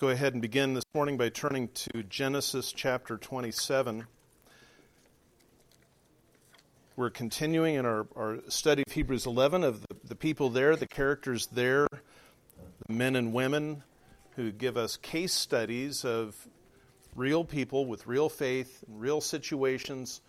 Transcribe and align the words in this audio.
go 0.00 0.08
ahead 0.08 0.32
and 0.32 0.40
begin 0.40 0.72
this 0.72 0.84
morning 0.94 1.18
by 1.18 1.28
turning 1.28 1.68
to 1.74 2.02
Genesis 2.04 2.72
chapter 2.72 3.18
27. 3.18 4.06
We're 6.96 7.10
continuing 7.10 7.74
in 7.74 7.84
our, 7.84 8.06
our 8.16 8.38
study 8.48 8.82
of 8.86 8.94
Hebrews 8.94 9.26
11 9.26 9.62
of 9.62 9.82
the, 9.82 9.96
the 10.04 10.14
people 10.14 10.48
there, 10.48 10.74
the 10.74 10.86
characters 10.86 11.48
there, 11.48 11.86
the 11.90 12.92
men 12.94 13.14
and 13.14 13.34
women 13.34 13.82
who 14.36 14.50
give 14.52 14.78
us 14.78 14.96
case 14.96 15.34
studies 15.34 16.02
of 16.02 16.34
real 17.14 17.44
people 17.44 17.84
with 17.84 18.06
real 18.06 18.30
faith, 18.30 18.82
real 18.88 19.20
situations, 19.20 20.22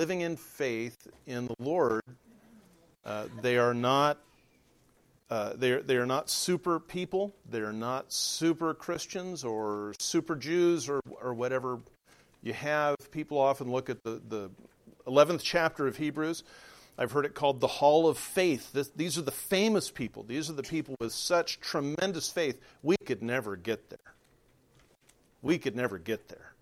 living 0.00 0.22
in 0.22 0.38
faith 0.38 1.06
in 1.26 1.48
the 1.48 1.56
Lord. 1.58 2.00
Uh, 3.04 3.26
they 3.42 3.58
are 3.58 3.74
not 3.74 4.16
uh, 5.32 5.54
they're, 5.56 5.80
they're 5.80 6.04
not 6.04 6.28
super 6.28 6.78
people. 6.78 7.34
They're 7.48 7.72
not 7.72 8.12
super 8.12 8.74
Christians 8.74 9.44
or 9.44 9.94
super 9.98 10.36
Jews 10.36 10.90
or, 10.90 11.00
or 11.22 11.32
whatever 11.32 11.78
you 12.42 12.52
have. 12.52 12.96
People 13.12 13.38
often 13.38 13.72
look 13.72 13.88
at 13.88 14.04
the, 14.04 14.20
the 14.28 14.50
11th 15.06 15.40
chapter 15.42 15.86
of 15.86 15.96
Hebrews. 15.96 16.44
I've 16.98 17.12
heard 17.12 17.24
it 17.24 17.32
called 17.32 17.60
the 17.60 17.66
Hall 17.66 18.08
of 18.08 18.18
Faith. 18.18 18.74
This, 18.74 18.90
these 18.90 19.16
are 19.16 19.22
the 19.22 19.30
famous 19.30 19.90
people. 19.90 20.22
These 20.22 20.50
are 20.50 20.52
the 20.52 20.62
people 20.62 20.96
with 21.00 21.14
such 21.14 21.60
tremendous 21.60 22.28
faith. 22.28 22.60
We 22.82 22.96
could 23.06 23.22
never 23.22 23.56
get 23.56 23.88
there. 23.88 24.12
We 25.40 25.56
could 25.56 25.74
never 25.74 25.96
get 25.96 26.28
there. 26.28 26.52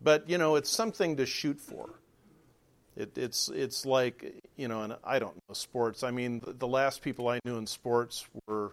But, 0.00 0.30
you 0.30 0.38
know, 0.38 0.56
it's 0.56 0.70
something 0.70 1.18
to 1.18 1.26
shoot 1.26 1.60
for. 1.60 1.90
It, 2.96 3.18
it's 3.18 3.48
it's 3.48 3.84
like 3.84 4.34
you 4.56 4.68
know, 4.68 4.82
and 4.82 4.96
I 5.04 5.18
don't 5.18 5.34
know 5.48 5.54
sports. 5.54 6.02
I 6.02 6.10
mean, 6.10 6.40
the, 6.40 6.52
the 6.54 6.66
last 6.66 7.02
people 7.02 7.28
I 7.28 7.40
knew 7.44 7.56
in 7.58 7.66
sports 7.66 8.26
were 8.46 8.72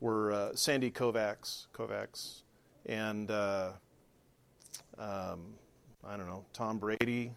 were 0.00 0.32
uh, 0.32 0.54
Sandy 0.54 0.90
Koufax, 0.90 1.66
Koufax, 1.74 2.42
and 2.86 3.30
uh, 3.30 3.72
um, 4.98 5.54
I 6.04 6.16
don't 6.16 6.26
know 6.26 6.44
Tom 6.54 6.78
Brady, 6.78 7.32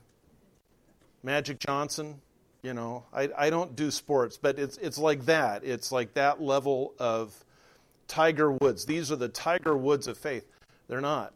Magic 1.22 1.60
Johnson. 1.60 2.22
You 2.64 2.74
know, 2.74 3.04
I 3.14 3.30
I 3.38 3.50
don't 3.50 3.76
do 3.76 3.92
sports, 3.92 4.38
but 4.38 4.58
it's 4.58 4.78
it's 4.78 4.98
like 4.98 5.26
that. 5.26 5.66
It's 5.66 5.92
like 5.92 6.14
that 6.14 6.42
level 6.42 6.94
of 6.98 7.36
Tiger 8.08 8.54
Woods. 8.54 8.86
These 8.86 9.12
are 9.12 9.18
the 9.18 9.30
Tiger 9.30 9.76
Woods 9.76 10.08
of 10.08 10.18
faith. 10.18 10.48
They're 10.88 11.02
not. 11.02 11.34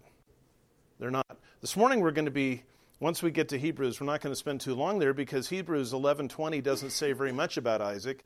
They're 0.99 1.11
not. 1.11 1.37
This 1.61 1.75
morning 1.75 1.99
we're 1.99 2.11
going 2.11 2.25
to 2.25 2.31
be 2.31 2.63
once 2.99 3.23
we 3.23 3.31
get 3.31 3.49
to 3.49 3.57
Hebrews, 3.57 3.99
we're 3.99 4.07
not 4.07 4.21
going 4.21 4.31
to 4.31 4.39
spend 4.39 4.61
too 4.61 4.75
long 4.75 4.99
there 4.99 5.13
because 5.13 5.49
Hebrews 5.49 5.93
11:20 5.93 6.61
doesn't 6.61 6.91
say 6.91 7.13
very 7.13 7.31
much 7.31 7.57
about 7.57 7.81
Isaac. 7.81 8.23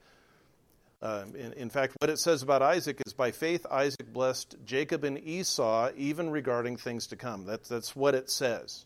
Uh, 1.02 1.26
in, 1.36 1.52
in, 1.54 1.70
fact, 1.70 1.94
what 2.00 2.10
it 2.10 2.18
says 2.18 2.42
about 2.44 2.62
Isaac 2.62 3.02
is 3.06 3.12
by 3.12 3.32
faith 3.32 3.66
Isaac 3.70 4.14
blessed 4.14 4.56
Jacob 4.66 5.04
and 5.04 5.20
Esau, 5.20 5.92
even 5.98 6.30
regarding 6.30 6.78
things 6.78 7.08
to 7.08 7.18
come. 7.18 7.46
That's, 7.46 7.68
that's 7.68 7.94
what 7.94 8.16
it 8.16 8.30
says. 8.30 8.86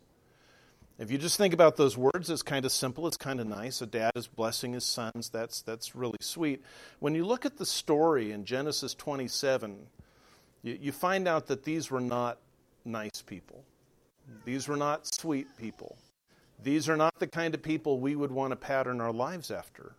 If 0.98 1.12
you 1.12 1.20
just 1.20 1.38
think 1.38 1.54
about 1.54 1.78
those 1.78 1.96
words, 1.96 2.32
it's 2.32 2.42
kind 2.42 2.66
of 2.66 2.72
simple. 2.72 3.06
It's 3.06 3.18
kind 3.18 3.40
of 3.40 3.46
nice. 3.46 3.84
A 3.84 3.86
dad 3.86 4.14
is 4.16 4.26
blessing 4.26 4.74
his 4.74 4.84
sons. 4.84 5.30
That's, 5.30 5.62
that's 5.62 5.94
really 5.94 6.18
sweet. 6.20 6.64
When 7.00 7.14
you 7.14 7.24
look 7.24 7.46
at 7.46 7.58
the 7.58 7.68
story 7.68 8.32
in 8.32 8.46
Genesis 8.46 8.96
27, 8.96 9.78
you, 10.64 10.80
you 10.82 10.92
find 10.92 11.28
out 11.28 11.46
that 11.48 11.66
these 11.66 11.92
were 11.92 12.02
not 12.02 12.40
nice 12.84 13.22
people. 13.22 13.64
These 14.45 14.67
were 14.67 14.78
not 14.78 15.14
sweet 15.14 15.47
people. 15.58 15.97
These 16.61 16.89
are 16.89 16.97
not 16.97 17.20
the 17.20 17.28
kind 17.28 17.53
of 17.53 17.61
people 17.61 18.00
we 18.00 18.16
would 18.16 18.31
want 18.31 18.52
to 18.52 18.56
pattern 18.56 19.02
our 19.02 19.14
lives 19.14 19.52
after. 19.52 19.94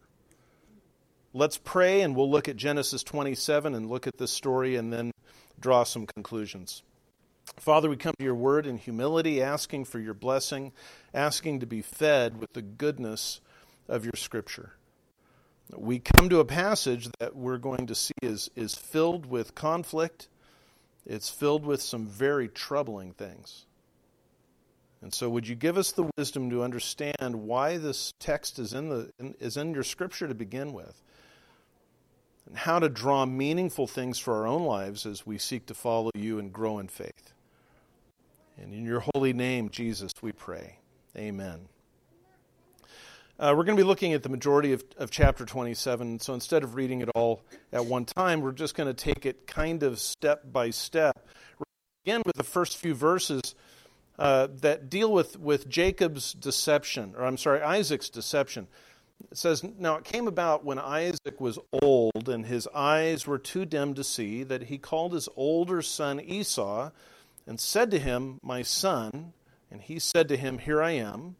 Let's 1.32 1.58
pray 1.58 2.00
and 2.00 2.16
we'll 2.16 2.30
look 2.30 2.48
at 2.48 2.56
Genesis 2.56 3.02
27 3.02 3.74
and 3.74 3.88
look 3.88 4.06
at 4.06 4.18
this 4.18 4.32
story 4.32 4.76
and 4.76 4.92
then 4.92 5.12
draw 5.60 5.84
some 5.84 6.06
conclusions. 6.06 6.82
Father, 7.56 7.88
we 7.88 7.96
come 7.96 8.14
to 8.18 8.24
your 8.24 8.34
word 8.34 8.66
in 8.66 8.76
humility, 8.76 9.42
asking 9.42 9.84
for 9.84 9.98
your 9.98 10.14
blessing, 10.14 10.72
asking 11.14 11.60
to 11.60 11.66
be 11.66 11.82
fed 11.82 12.38
with 12.38 12.52
the 12.52 12.62
goodness 12.62 13.40
of 13.88 14.04
your 14.04 14.14
scripture. 14.16 14.74
We 15.74 15.98
come 15.98 16.28
to 16.30 16.40
a 16.40 16.44
passage 16.44 17.08
that 17.20 17.36
we're 17.36 17.58
going 17.58 17.86
to 17.86 17.94
see 17.94 18.14
is, 18.22 18.50
is 18.56 18.74
filled 18.74 19.26
with 19.26 19.54
conflict, 19.54 20.28
it's 21.04 21.28
filled 21.28 21.64
with 21.64 21.82
some 21.82 22.06
very 22.06 22.48
troubling 22.48 23.12
things. 23.12 23.66
And 25.00 25.14
so, 25.14 25.28
would 25.30 25.46
you 25.46 25.54
give 25.54 25.78
us 25.78 25.92
the 25.92 26.10
wisdom 26.16 26.50
to 26.50 26.62
understand 26.62 27.36
why 27.36 27.76
this 27.76 28.12
text 28.18 28.58
is 28.58 28.72
in, 28.72 28.88
the, 28.88 29.12
is 29.38 29.56
in 29.56 29.72
your 29.72 29.84
scripture 29.84 30.26
to 30.26 30.34
begin 30.34 30.72
with? 30.72 31.00
And 32.46 32.56
how 32.56 32.78
to 32.78 32.88
draw 32.88 33.26
meaningful 33.26 33.86
things 33.86 34.18
for 34.18 34.34
our 34.34 34.46
own 34.46 34.64
lives 34.64 35.06
as 35.06 35.26
we 35.26 35.38
seek 35.38 35.66
to 35.66 35.74
follow 35.74 36.10
you 36.14 36.38
and 36.38 36.52
grow 36.52 36.78
in 36.78 36.88
faith. 36.88 37.32
And 38.60 38.72
in 38.74 38.84
your 38.84 39.04
holy 39.14 39.32
name, 39.32 39.68
Jesus, 39.68 40.12
we 40.20 40.32
pray. 40.32 40.78
Amen. 41.16 41.68
Uh, 43.38 43.54
we're 43.56 43.62
going 43.62 43.76
to 43.76 43.82
be 43.82 43.86
looking 43.86 44.14
at 44.14 44.24
the 44.24 44.28
majority 44.28 44.72
of, 44.72 44.82
of 44.96 45.12
chapter 45.12 45.44
27. 45.44 46.18
So 46.18 46.34
instead 46.34 46.64
of 46.64 46.74
reading 46.74 47.02
it 47.02 47.08
all 47.14 47.42
at 47.72 47.84
one 47.84 48.04
time, 48.04 48.40
we're 48.40 48.50
just 48.50 48.74
going 48.74 48.88
to 48.88 48.94
take 48.94 49.26
it 49.26 49.46
kind 49.46 49.84
of 49.84 50.00
step 50.00 50.50
by 50.50 50.70
step. 50.70 51.28
We're 51.56 51.64
begin 52.08 52.22
with 52.24 52.36
the 52.36 52.44
first 52.44 52.78
few 52.78 52.94
verses 52.94 53.54
uh, 54.18 54.48
that 54.60 54.90
deal 54.90 55.12
with, 55.12 55.38
with 55.38 55.68
Jacob's 55.68 56.32
deception, 56.32 57.14
or 57.16 57.24
I'm 57.24 57.36
sorry, 57.36 57.62
Isaac's 57.62 58.10
deception. 58.10 58.66
It 59.30 59.36
says, 59.36 59.64
Now 59.78 59.96
it 59.96 60.04
came 60.04 60.28
about 60.28 60.64
when 60.64 60.78
Isaac 60.78 61.40
was 61.40 61.58
old 61.82 62.28
and 62.28 62.46
his 62.46 62.68
eyes 62.74 63.26
were 63.26 63.38
too 63.38 63.64
dim 63.64 63.94
to 63.94 64.04
see 64.04 64.42
that 64.44 64.64
he 64.64 64.78
called 64.78 65.12
his 65.12 65.28
older 65.36 65.82
son 65.82 66.20
Esau 66.20 66.90
and 67.46 67.58
said 67.58 67.90
to 67.90 67.98
him, 67.98 68.38
My 68.42 68.62
son. 68.62 69.32
And 69.70 69.82
he 69.82 69.98
said 69.98 70.28
to 70.28 70.36
him, 70.36 70.58
Here 70.58 70.82
I 70.82 70.92
am. 70.92 71.36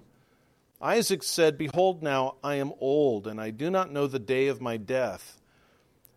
Isaac 0.81 1.23
said, 1.23 1.59
Behold, 1.59 2.03
now 2.03 2.37
I 2.45 2.57
am 2.57 2.73
old, 2.79 3.27
and 3.27 3.41
I 3.41 3.51
do 3.51 3.71
not 3.71 3.91
know 3.91 4.07
the 4.07 4.19
day 4.19 4.49
of 4.49 4.61
my 4.61 4.77
death. 4.77 5.41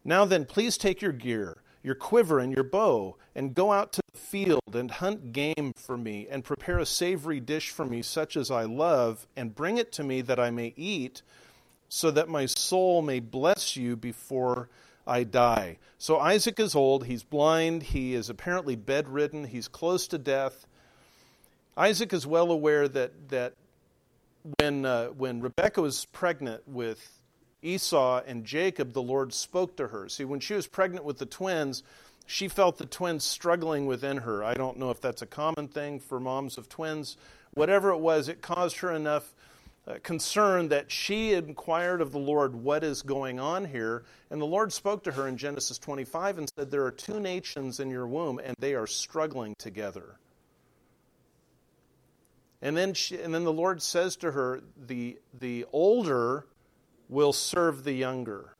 Now 0.03 0.25
then, 0.25 0.45
please 0.45 0.77
take 0.77 1.01
your 1.01 1.13
gear 1.13 1.60
your 1.83 1.95
quiver 1.95 2.39
and 2.39 2.53
your 2.53 2.63
bow, 2.63 3.17
and 3.35 3.55
go 3.55 3.71
out 3.71 3.91
to 3.93 4.01
the 4.13 4.19
field 4.19 4.73
and 4.73 4.91
hunt 4.91 5.31
game 5.31 5.73
for 5.75 5.97
me, 5.97 6.27
and 6.29 6.43
prepare 6.43 6.79
a 6.79 6.85
savory 6.85 7.39
dish 7.39 7.69
for 7.69 7.85
me, 7.85 8.01
such 8.01 8.35
as 8.37 8.51
I 8.51 8.63
love, 8.63 9.27
and 9.35 9.55
bring 9.55 9.77
it 9.77 9.91
to 9.93 10.03
me 10.03 10.21
that 10.21 10.39
I 10.39 10.51
may 10.51 10.73
eat, 10.75 11.21
so 11.89 12.11
that 12.11 12.29
my 12.29 12.45
soul 12.45 13.01
may 13.01 13.19
bless 13.19 13.75
you 13.75 13.95
before 13.95 14.69
I 15.05 15.23
die. 15.23 15.77
So 15.97 16.19
Isaac 16.19 16.59
is 16.59 16.75
old, 16.75 17.05
he's 17.05 17.23
blind, 17.23 17.83
he 17.83 18.13
is 18.13 18.29
apparently 18.29 18.75
bedridden, 18.75 19.45
he's 19.45 19.67
close 19.67 20.07
to 20.07 20.17
death. 20.17 20.65
Isaac 21.75 22.13
is 22.13 22.27
well 22.27 22.51
aware 22.51 22.87
that, 22.87 23.29
that 23.29 23.53
when, 24.59 24.85
uh, 24.85 25.07
when 25.07 25.41
Rebekah 25.41 25.81
was 25.81 26.05
pregnant 26.05 26.67
with 26.67 27.20
Esau 27.61 28.21
and 28.25 28.45
Jacob, 28.45 28.93
the 28.93 29.01
Lord 29.01 29.33
spoke 29.33 29.75
to 29.77 29.87
her. 29.87 30.09
See, 30.09 30.25
when 30.25 30.39
she 30.39 30.53
was 30.53 30.67
pregnant 30.67 31.05
with 31.05 31.19
the 31.19 31.25
twins, 31.25 31.83
she 32.25 32.47
felt 32.47 32.77
the 32.77 32.85
twins 32.85 33.23
struggling 33.23 33.85
within 33.85 34.17
her. 34.17 34.43
I 34.43 34.53
don't 34.53 34.77
know 34.77 34.89
if 34.89 35.01
that's 35.01 35.21
a 35.21 35.27
common 35.27 35.67
thing 35.67 35.99
for 35.99 36.19
moms 36.19 36.57
of 36.57 36.69
twins. 36.69 37.17
Whatever 37.53 37.91
it 37.91 37.99
was, 37.99 38.29
it 38.29 38.41
caused 38.41 38.77
her 38.77 38.91
enough 38.91 39.33
uh, 39.87 39.95
concern 40.03 40.69
that 40.69 40.91
she 40.91 41.33
inquired 41.33 42.01
of 42.01 42.11
the 42.11 42.19
Lord, 42.19 42.55
What 42.55 42.83
is 42.83 43.01
going 43.01 43.39
on 43.39 43.65
here? 43.65 44.03
And 44.29 44.39
the 44.39 44.45
Lord 44.45 44.71
spoke 44.71 45.03
to 45.03 45.11
her 45.11 45.27
in 45.27 45.37
Genesis 45.37 45.77
25 45.79 46.37
and 46.37 46.51
said, 46.55 46.71
There 46.71 46.85
are 46.85 46.91
two 46.91 47.19
nations 47.19 47.79
in 47.79 47.89
your 47.89 48.07
womb, 48.07 48.39
and 48.39 48.55
they 48.59 48.75
are 48.75 48.87
struggling 48.87 49.55
together. 49.57 50.17
And 52.61 52.77
then, 52.77 52.93
she, 52.93 53.19
and 53.19 53.33
then 53.33 53.43
the 53.43 53.51
Lord 53.51 53.81
says 53.81 54.15
to 54.17 54.31
her, 54.31 54.61
The, 54.77 55.17
the 55.33 55.65
older 55.73 56.45
will 57.11 57.33
serve 57.33 57.83
the 57.83 57.93
younger. 57.93 58.55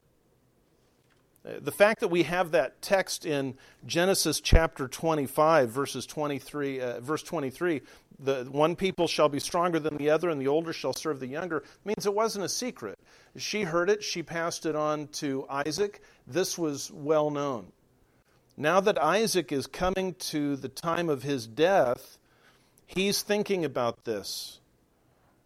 Uh, 1.43 1.53
the 1.59 1.71
fact 1.71 2.01
that 2.01 2.09
we 2.09 2.21
have 2.21 2.51
that 2.51 2.79
text 2.83 3.25
in 3.25 3.55
Genesis 3.87 4.39
chapter 4.39 4.87
25, 4.87 5.69
verses 5.69 6.05
23, 6.05 6.81
uh, 6.81 6.99
verse 6.99 7.23
23, 7.23 7.81
the 8.19 8.47
one 8.51 8.75
people 8.75 9.07
shall 9.07 9.29
be 9.29 9.39
stronger 9.39 9.79
than 9.79 9.97
the 9.97 10.11
other, 10.11 10.29
and 10.29 10.39
the 10.39 10.47
older 10.47 10.73
shall 10.73 10.93
serve 10.93 11.19
the 11.19 11.27
younger, 11.27 11.63
means 11.83 12.05
it 12.05 12.13
wasn't 12.13 12.45
a 12.45 12.49
secret. 12.49 12.99
She 13.37 13.63
heard 13.63 13.89
it, 13.89 14.03
she 14.03 14.21
passed 14.21 14.67
it 14.67 14.75
on 14.75 15.07
to 15.13 15.47
Isaac. 15.49 16.03
This 16.27 16.57
was 16.57 16.91
well 16.93 17.31
known. 17.31 17.71
Now 18.57 18.79
that 18.81 19.01
Isaac 19.01 19.51
is 19.51 19.65
coming 19.65 20.13
to 20.15 20.55
the 20.57 20.69
time 20.69 21.09
of 21.09 21.23
his 21.23 21.47
death, 21.47 22.19
he's 22.85 23.23
thinking 23.23 23.65
about 23.65 24.03
this. 24.03 24.59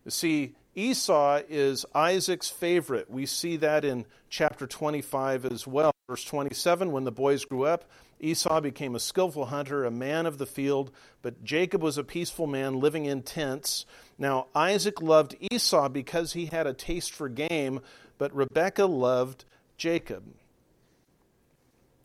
You 0.03 0.11
see, 0.11 0.55
Esau 0.75 1.41
is 1.47 1.85
Isaac's 1.95 2.49
favorite. 2.49 3.09
We 3.09 3.25
see 3.25 3.57
that 3.57 3.85
in 3.85 4.05
chapter 4.29 4.67
25 4.67 5.45
as 5.45 5.65
well. 5.65 5.91
Verse 6.07 6.25
27 6.25 6.91
When 6.91 7.05
the 7.05 7.11
boys 7.11 7.45
grew 7.45 7.65
up, 7.65 7.85
Esau 8.19 8.61
became 8.61 8.93
a 8.93 8.99
skillful 8.99 9.45
hunter, 9.45 9.85
a 9.85 9.91
man 9.91 10.25
of 10.25 10.37
the 10.37 10.45
field, 10.45 10.91
but 11.21 11.43
Jacob 11.43 11.81
was 11.81 11.97
a 11.97 12.03
peaceful 12.03 12.45
man 12.45 12.79
living 12.79 13.05
in 13.05 13.23
tents. 13.23 13.85
Now, 14.17 14.47
Isaac 14.53 15.01
loved 15.01 15.35
Esau 15.51 15.89
because 15.89 16.33
he 16.33 16.47
had 16.47 16.67
a 16.67 16.73
taste 16.73 17.13
for 17.13 17.29
game, 17.29 17.81
but 18.17 18.35
Rebekah 18.35 18.85
loved 18.85 19.45
Jacob. 19.77 20.23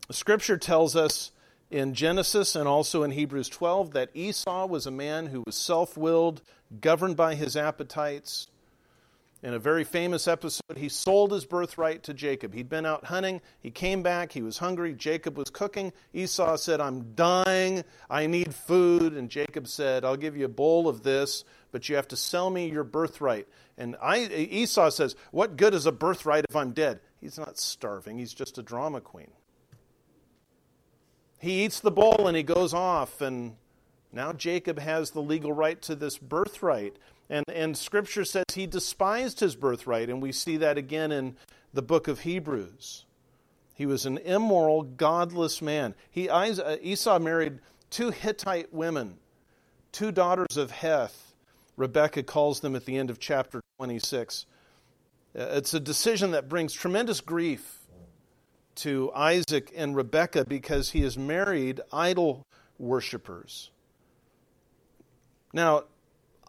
Scripture 0.09 0.57
tells 0.57 0.95
us 0.95 1.31
in 1.69 1.93
Genesis 1.93 2.55
and 2.55 2.67
also 2.67 3.03
in 3.03 3.11
Hebrews 3.11 3.47
12 3.49 3.91
that 3.91 4.09
Esau 4.13 4.65
was 4.65 4.85
a 4.85 4.91
man 4.91 5.27
who 5.27 5.43
was 5.45 5.55
self 5.55 5.97
willed, 5.97 6.41
governed 6.81 7.15
by 7.15 7.35
his 7.35 7.55
appetites. 7.55 8.47
In 9.43 9.55
a 9.55 9.59
very 9.59 9.83
famous 9.83 10.27
episode, 10.27 10.77
he 10.77 10.87
sold 10.87 11.31
his 11.31 11.45
birthright 11.45 12.03
to 12.03 12.13
Jacob. 12.13 12.53
He'd 12.53 12.69
been 12.69 12.85
out 12.85 13.05
hunting. 13.05 13.41
He 13.59 13.71
came 13.71 14.03
back. 14.03 14.31
He 14.31 14.43
was 14.43 14.59
hungry. 14.59 14.93
Jacob 14.93 15.35
was 15.35 15.49
cooking. 15.49 15.93
Esau 16.13 16.57
said, 16.57 16.79
I'm 16.79 17.15
dying. 17.15 17.83
I 18.07 18.27
need 18.27 18.53
food. 18.53 19.13
And 19.13 19.31
Jacob 19.31 19.67
said, 19.67 20.05
I'll 20.05 20.15
give 20.15 20.37
you 20.37 20.45
a 20.45 20.49
bowl 20.49 20.87
of 20.87 21.01
this, 21.01 21.43
but 21.71 21.89
you 21.89 21.95
have 21.95 22.07
to 22.09 22.15
sell 22.15 22.51
me 22.51 22.69
your 22.69 22.83
birthright. 22.83 23.47
And 23.79 23.95
I, 23.99 24.27
Esau 24.27 24.91
says, 24.91 25.15
What 25.31 25.57
good 25.57 25.73
is 25.73 25.87
a 25.87 25.91
birthright 25.91 26.45
if 26.47 26.55
I'm 26.55 26.71
dead? 26.71 26.99
He's 27.19 27.39
not 27.39 27.57
starving. 27.57 28.19
He's 28.19 28.35
just 28.35 28.59
a 28.59 28.63
drama 28.63 29.01
queen. 29.01 29.31
He 31.39 31.65
eats 31.65 31.79
the 31.79 31.89
bowl 31.89 32.27
and 32.27 32.37
he 32.37 32.43
goes 32.43 32.75
off, 32.75 33.21
and 33.21 33.55
now 34.11 34.33
Jacob 34.33 34.77
has 34.77 35.09
the 35.09 35.21
legal 35.21 35.51
right 35.51 35.81
to 35.83 35.95
this 35.95 36.19
birthright. 36.19 36.97
And, 37.31 37.45
and 37.47 37.77
Scripture 37.77 38.25
says 38.25 38.43
he 38.53 38.67
despised 38.67 39.39
his 39.39 39.55
birthright, 39.55 40.09
and 40.09 40.21
we 40.21 40.33
see 40.33 40.57
that 40.57 40.77
again 40.77 41.13
in 41.13 41.37
the 41.73 41.81
book 41.81 42.09
of 42.09 42.19
Hebrews. 42.19 43.05
He 43.73 43.85
was 43.85 44.05
an 44.05 44.17
immoral, 44.17 44.83
godless 44.83 45.61
man. 45.61 45.95
He, 46.09 46.27
uh, 46.27 46.75
Esau 46.81 47.19
married 47.19 47.59
two 47.89 48.11
Hittite 48.11 48.73
women, 48.73 49.17
two 49.93 50.11
daughters 50.11 50.57
of 50.57 50.71
Heth. 50.71 51.33
Rebecca 51.77 52.21
calls 52.21 52.59
them 52.59 52.75
at 52.75 52.83
the 52.83 52.97
end 52.97 53.09
of 53.09 53.17
chapter 53.17 53.61
26. 53.77 54.45
Uh, 55.33 55.39
it's 55.53 55.73
a 55.73 55.79
decision 55.79 56.31
that 56.31 56.49
brings 56.49 56.73
tremendous 56.73 57.21
grief 57.21 57.79
to 58.75 59.09
Isaac 59.15 59.71
and 59.73 59.95
Rebekah 59.95 60.45
because 60.45 60.89
he 60.89 61.03
has 61.03 61.17
married 61.17 61.79
idol 61.93 62.45
worshippers. 62.77 63.71
Now, 65.53 65.83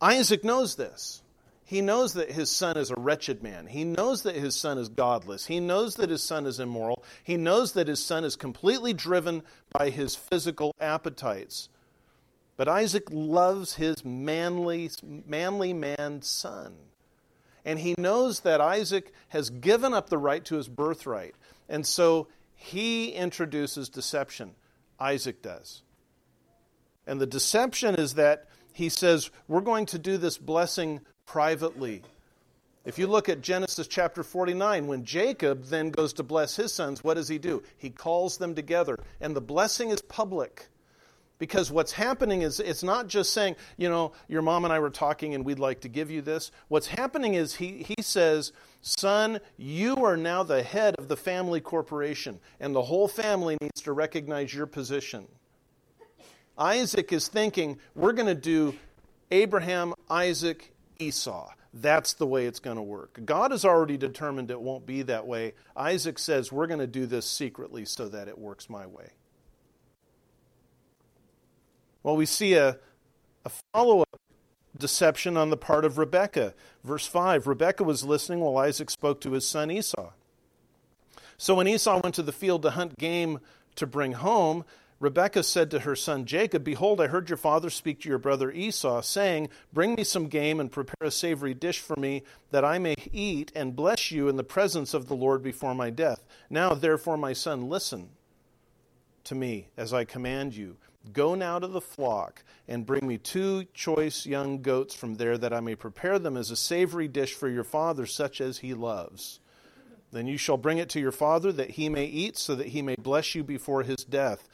Isaac 0.02 0.43
knows 0.43 0.75
this. 0.75 1.22
He 1.64 1.81
knows 1.81 2.14
that 2.14 2.31
his 2.31 2.50
son 2.50 2.76
is 2.76 2.90
a 2.90 3.00
wretched 3.00 3.43
man. 3.43 3.66
He 3.66 3.84
knows 3.84 4.25
that 4.25 4.34
his 4.34 4.54
son 4.54 4.76
is 4.76 4.90
godless. 4.90 5.46
He 5.46 5.60
knows 5.60 5.94
that 5.94 6.10
his 6.10 6.22
son 6.22 6.44
is 6.44 6.60
immoral. 6.60 7.02
He 7.25 7.38
knows 7.38 7.72
that 7.72 7.88
his 7.88 8.04
son 8.04 8.25
is 8.25 8.37
completely 8.37 8.93
driven 8.93 9.43
by 9.70 9.88
his 9.88 10.14
physical 10.14 10.75
appetites. 10.81 11.70
But 12.58 12.69
Isaac 12.69 13.04
loves 13.10 13.76
his 13.76 14.04
manly, 14.04 14.90
manly 15.02 15.72
man 15.72 16.20
son. 16.20 16.75
And 17.64 17.78
he 17.78 17.94
knows 17.96 18.40
that 18.40 18.60
Isaac 18.60 19.12
has 19.28 19.48
given 19.48 19.94
up 19.94 20.10
the 20.10 20.19
right 20.19 20.44
to 20.46 20.56
his 20.56 20.69
birthright. 20.69 21.37
And 21.69 21.87
so 21.87 22.26
he 22.55 23.10
introduces 23.10 23.88
deception. 23.88 24.56
Isaac 25.00 25.40
does. 25.43 25.82
And 27.06 27.20
the 27.20 27.26
deception 27.26 27.94
is 27.94 28.14
that 28.14 28.48
he 28.72 28.88
says, 28.88 29.30
We're 29.48 29.60
going 29.60 29.86
to 29.86 29.98
do 29.98 30.16
this 30.16 30.38
blessing 30.38 31.00
privately. 31.26 32.02
If 32.84 32.98
you 32.98 33.06
look 33.06 33.28
at 33.28 33.42
Genesis 33.42 33.86
chapter 33.86 34.24
49, 34.24 34.88
when 34.88 35.04
Jacob 35.04 35.66
then 35.66 35.90
goes 35.90 36.12
to 36.14 36.24
bless 36.24 36.56
his 36.56 36.72
sons, 36.72 37.04
what 37.04 37.14
does 37.14 37.28
he 37.28 37.38
do? 37.38 37.62
He 37.76 37.90
calls 37.90 38.38
them 38.38 38.56
together, 38.56 38.98
and 39.20 39.36
the 39.36 39.40
blessing 39.40 39.90
is 39.90 40.02
public. 40.02 40.69
Because 41.38 41.72
what's 41.72 41.92
happening 41.92 42.42
is 42.42 42.60
it's 42.60 42.84
not 42.84 43.08
just 43.08 43.32
saying, 43.32 43.56
you 43.76 43.88
know, 43.88 44.12
your 44.28 44.42
mom 44.42 44.64
and 44.64 44.72
I 44.72 44.78
were 44.78 44.90
talking 44.90 45.34
and 45.34 45.44
we'd 45.44 45.58
like 45.58 45.80
to 45.80 45.88
give 45.88 46.08
you 46.08 46.22
this. 46.22 46.52
What's 46.69 46.86
happening 46.86 47.34
is 47.34 47.56
he, 47.56 47.82
he 47.82 48.00
says, 48.00 48.52
Son, 48.80 49.40
you 49.56 50.04
are 50.04 50.16
now 50.16 50.44
the 50.44 50.62
head 50.62 50.94
of 50.98 51.08
the 51.08 51.16
family 51.16 51.60
corporation, 51.60 52.38
and 52.60 52.74
the 52.74 52.82
whole 52.82 53.08
family 53.08 53.58
needs 53.60 53.82
to 53.82 53.92
recognize 53.92 54.54
your 54.54 54.66
position. 54.66 55.26
Isaac 56.62 57.12
is 57.12 57.26
thinking, 57.26 57.79
we're 57.97 58.12
going 58.12 58.29
to 58.29 58.37
do 58.37 58.76
Abraham, 59.32 59.94
Isaac, 60.09 60.73
Esau. 61.00 61.50
That's 61.75 62.12
the 62.12 62.26
way 62.26 62.47
it's 62.47 62.61
going 62.61 62.76
to 62.76 62.82
work. 62.82 63.19
God 63.25 63.50
has 63.50 63.64
already 63.64 63.97
determined 63.97 64.49
it 64.49 64.61
won't 64.61 64.87
be 64.87 65.03
that 65.03 65.26
way. 65.26 65.55
Isaac 65.76 66.20
says, 66.20 66.53
we're 66.53 66.69
going 66.69 66.79
to 66.79 66.87
do 66.87 67.05
this 67.06 67.26
secretly 67.29 67.85
so 67.85 68.09
that 68.09 68.29
it 68.29 68.38
works 68.38 68.70
my 68.70 68.87
way. 68.87 69.11
Well, 72.05 72.17
we 72.17 72.26
see 72.26 72.55
a, 72.55 72.79
a 73.44 73.50
follow 73.73 74.03
up 74.03 74.20
deception 74.79 75.37
on 75.37 75.50
the 75.50 75.56
part 75.56 75.85
of 75.85 75.99
Rebekah. 75.99 76.55
Verse 76.85 77.06
5 77.06 77.49
Rebekah 77.49 77.82
was 77.82 78.05
listening 78.05 78.38
while 78.38 78.58
Isaac 78.58 78.88
spoke 78.88 79.20
to 79.23 79.32
his 79.32 79.47
son 79.47 79.69
Esau. 79.69 80.12
So 81.37 81.56
when 81.56 81.67
Esau 81.67 82.00
went 82.05 82.15
to 82.15 82.23
the 82.23 82.31
field 82.31 82.62
to 82.62 82.70
hunt 82.70 82.99
game 82.99 83.41
to 83.75 83.87
bring 83.87 84.12
home, 84.12 84.65
Rebekah 85.02 85.43
said 85.43 85.72
to 85.72 85.81
her 85.81 85.96
son 85.96 86.26
Jacob, 86.26 86.62
Behold, 86.62 87.00
I 87.00 87.08
heard 87.08 87.28
your 87.28 87.37
father 87.37 87.70
speak 87.70 88.00
to 88.00 88.08
your 88.08 88.19
brother 88.19 88.52
Esau, 88.52 89.00
saying, 89.02 89.49
Bring 89.72 89.96
me 89.96 90.04
some 90.04 90.28
game 90.28 90.60
and 90.60 90.70
prepare 90.70 91.08
a 91.08 91.10
savory 91.10 91.54
dish 91.54 91.81
for 91.81 91.96
me, 91.96 92.22
that 92.52 92.64
I 92.64 92.78
may 92.78 92.94
eat 93.12 93.50
and 93.56 93.75
bless 93.75 94.12
you 94.12 94.28
in 94.28 94.37
the 94.37 94.44
presence 94.44 94.94
of 94.94 95.08
the 95.08 95.16
Lord 95.16 95.43
before 95.43 95.75
my 95.75 95.90
death. 95.90 96.25
Now, 96.49 96.75
therefore, 96.75 97.16
my 97.16 97.32
son, 97.32 97.69
listen 97.69 98.10
to 99.25 99.34
me 99.34 99.70
as 99.76 99.93
I 99.93 100.04
command 100.04 100.54
you. 100.54 100.76
Go 101.12 101.34
now 101.34 101.58
to 101.58 101.66
the 101.66 101.81
flock 101.81 102.44
and 102.69 102.87
bring 102.87 103.05
me 103.05 103.19
two 103.19 103.64
choice 103.75 104.25
young 104.25 104.62
goats 104.62 104.94
from 104.94 105.16
there, 105.16 105.37
that 105.37 105.52
I 105.52 105.58
may 105.58 105.75
prepare 105.75 106.20
them 106.20 106.37
as 106.37 106.52
a 106.52 106.56
savory 106.56 107.08
dish 107.08 107.34
for 107.34 107.48
your 107.48 107.64
father, 107.64 108.06
such 108.06 108.40
as 108.40 108.58
he 108.58 108.72
loves. 108.72 109.40
Then 110.12 110.28
you 110.28 110.37
shall 110.37 110.58
bring 110.58 110.78
it 110.78 110.90
to 110.90 111.00
your 111.00 111.10
father, 111.10 111.50
that 111.50 111.70
he 111.70 111.88
may 111.88 112.05
eat, 112.05 112.37
so 112.37 112.55
that 112.55 112.69
he 112.69 112.82
may 112.82 112.94
bless 112.94 113.34
you 113.34 113.43
before 113.43 113.82
his 113.82 114.05
death. 114.05 114.46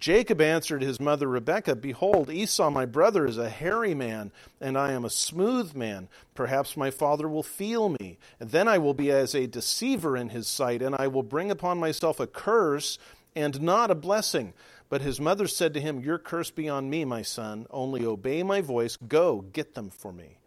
Jacob 0.00 0.40
answered 0.40 0.82
his 0.82 1.00
mother 1.00 1.28
Rebekah, 1.28 1.76
Behold, 1.76 2.30
Esau 2.30 2.70
my 2.70 2.84
brother 2.84 3.26
is 3.26 3.38
a 3.38 3.48
hairy 3.48 3.94
man, 3.94 4.32
and 4.60 4.76
I 4.76 4.92
am 4.92 5.04
a 5.04 5.10
smooth 5.10 5.74
man. 5.74 6.08
Perhaps 6.34 6.76
my 6.76 6.90
father 6.90 7.28
will 7.28 7.42
feel 7.42 7.88
me, 7.88 8.18
and 8.40 8.50
then 8.50 8.68
I 8.68 8.78
will 8.78 8.94
be 8.94 9.10
as 9.10 9.34
a 9.34 9.46
deceiver 9.46 10.16
in 10.16 10.30
his 10.30 10.46
sight, 10.46 10.82
and 10.82 10.94
I 10.94 11.06
will 11.06 11.22
bring 11.22 11.50
upon 11.50 11.78
myself 11.78 12.20
a 12.20 12.26
curse 12.26 12.98
and 13.36 13.60
not 13.62 13.90
a 13.90 13.94
blessing. 13.94 14.52
But 14.88 15.02
his 15.02 15.20
mother 15.20 15.46
said 15.46 15.74
to 15.74 15.80
him, 15.80 16.00
Your 16.00 16.18
curse 16.18 16.50
be 16.50 16.68
on 16.68 16.90
me, 16.90 17.04
my 17.04 17.22
son. 17.22 17.66
Only 17.70 18.04
obey 18.04 18.42
my 18.42 18.60
voice. 18.60 18.96
Go, 18.96 19.42
get 19.52 19.74
them 19.74 19.90
for 19.90 20.12
me. 20.12 20.38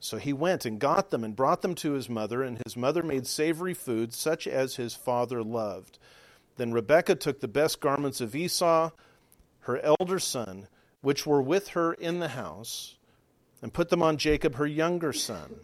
So 0.00 0.18
he 0.18 0.32
went 0.32 0.64
and 0.64 0.80
got 0.80 1.10
them 1.10 1.24
and 1.24 1.36
brought 1.36 1.62
them 1.62 1.74
to 1.76 1.92
his 1.92 2.08
mother, 2.08 2.42
and 2.42 2.60
his 2.64 2.76
mother 2.76 3.02
made 3.02 3.26
savory 3.26 3.74
food, 3.74 4.12
such 4.12 4.46
as 4.46 4.76
his 4.76 4.94
father 4.94 5.42
loved. 5.42 5.98
Then 6.56 6.72
Rebekah 6.72 7.16
took 7.16 7.40
the 7.40 7.48
best 7.48 7.80
garments 7.80 8.20
of 8.20 8.34
Esau, 8.34 8.90
her 9.60 9.78
elder 9.80 10.18
son, 10.18 10.68
which 11.00 11.26
were 11.26 11.42
with 11.42 11.68
her 11.68 11.92
in 11.94 12.20
the 12.20 12.28
house, 12.28 12.96
and 13.60 13.72
put 13.72 13.88
them 13.88 14.02
on 14.02 14.16
Jacob, 14.16 14.56
her 14.56 14.66
younger 14.66 15.12
son. 15.12 15.54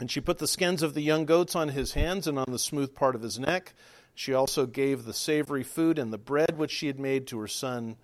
And 0.00 0.10
she 0.10 0.20
put 0.20 0.38
the 0.38 0.48
skins 0.48 0.82
of 0.82 0.94
the 0.94 1.02
young 1.02 1.26
goats 1.26 1.54
on 1.54 1.68
his 1.68 1.92
hands 1.92 2.26
and 2.26 2.38
on 2.38 2.50
the 2.50 2.58
smooth 2.58 2.94
part 2.94 3.14
of 3.14 3.22
his 3.22 3.38
neck. 3.38 3.74
She 4.14 4.34
also 4.34 4.66
gave 4.66 5.04
the 5.04 5.12
savory 5.12 5.62
food 5.62 5.98
and 5.98 6.12
the 6.12 6.18
bread 6.18 6.58
which 6.58 6.70
she 6.70 6.86
had 6.86 6.98
made 6.98 7.26
to 7.28 7.38
her 7.38 7.48
son 7.48 7.96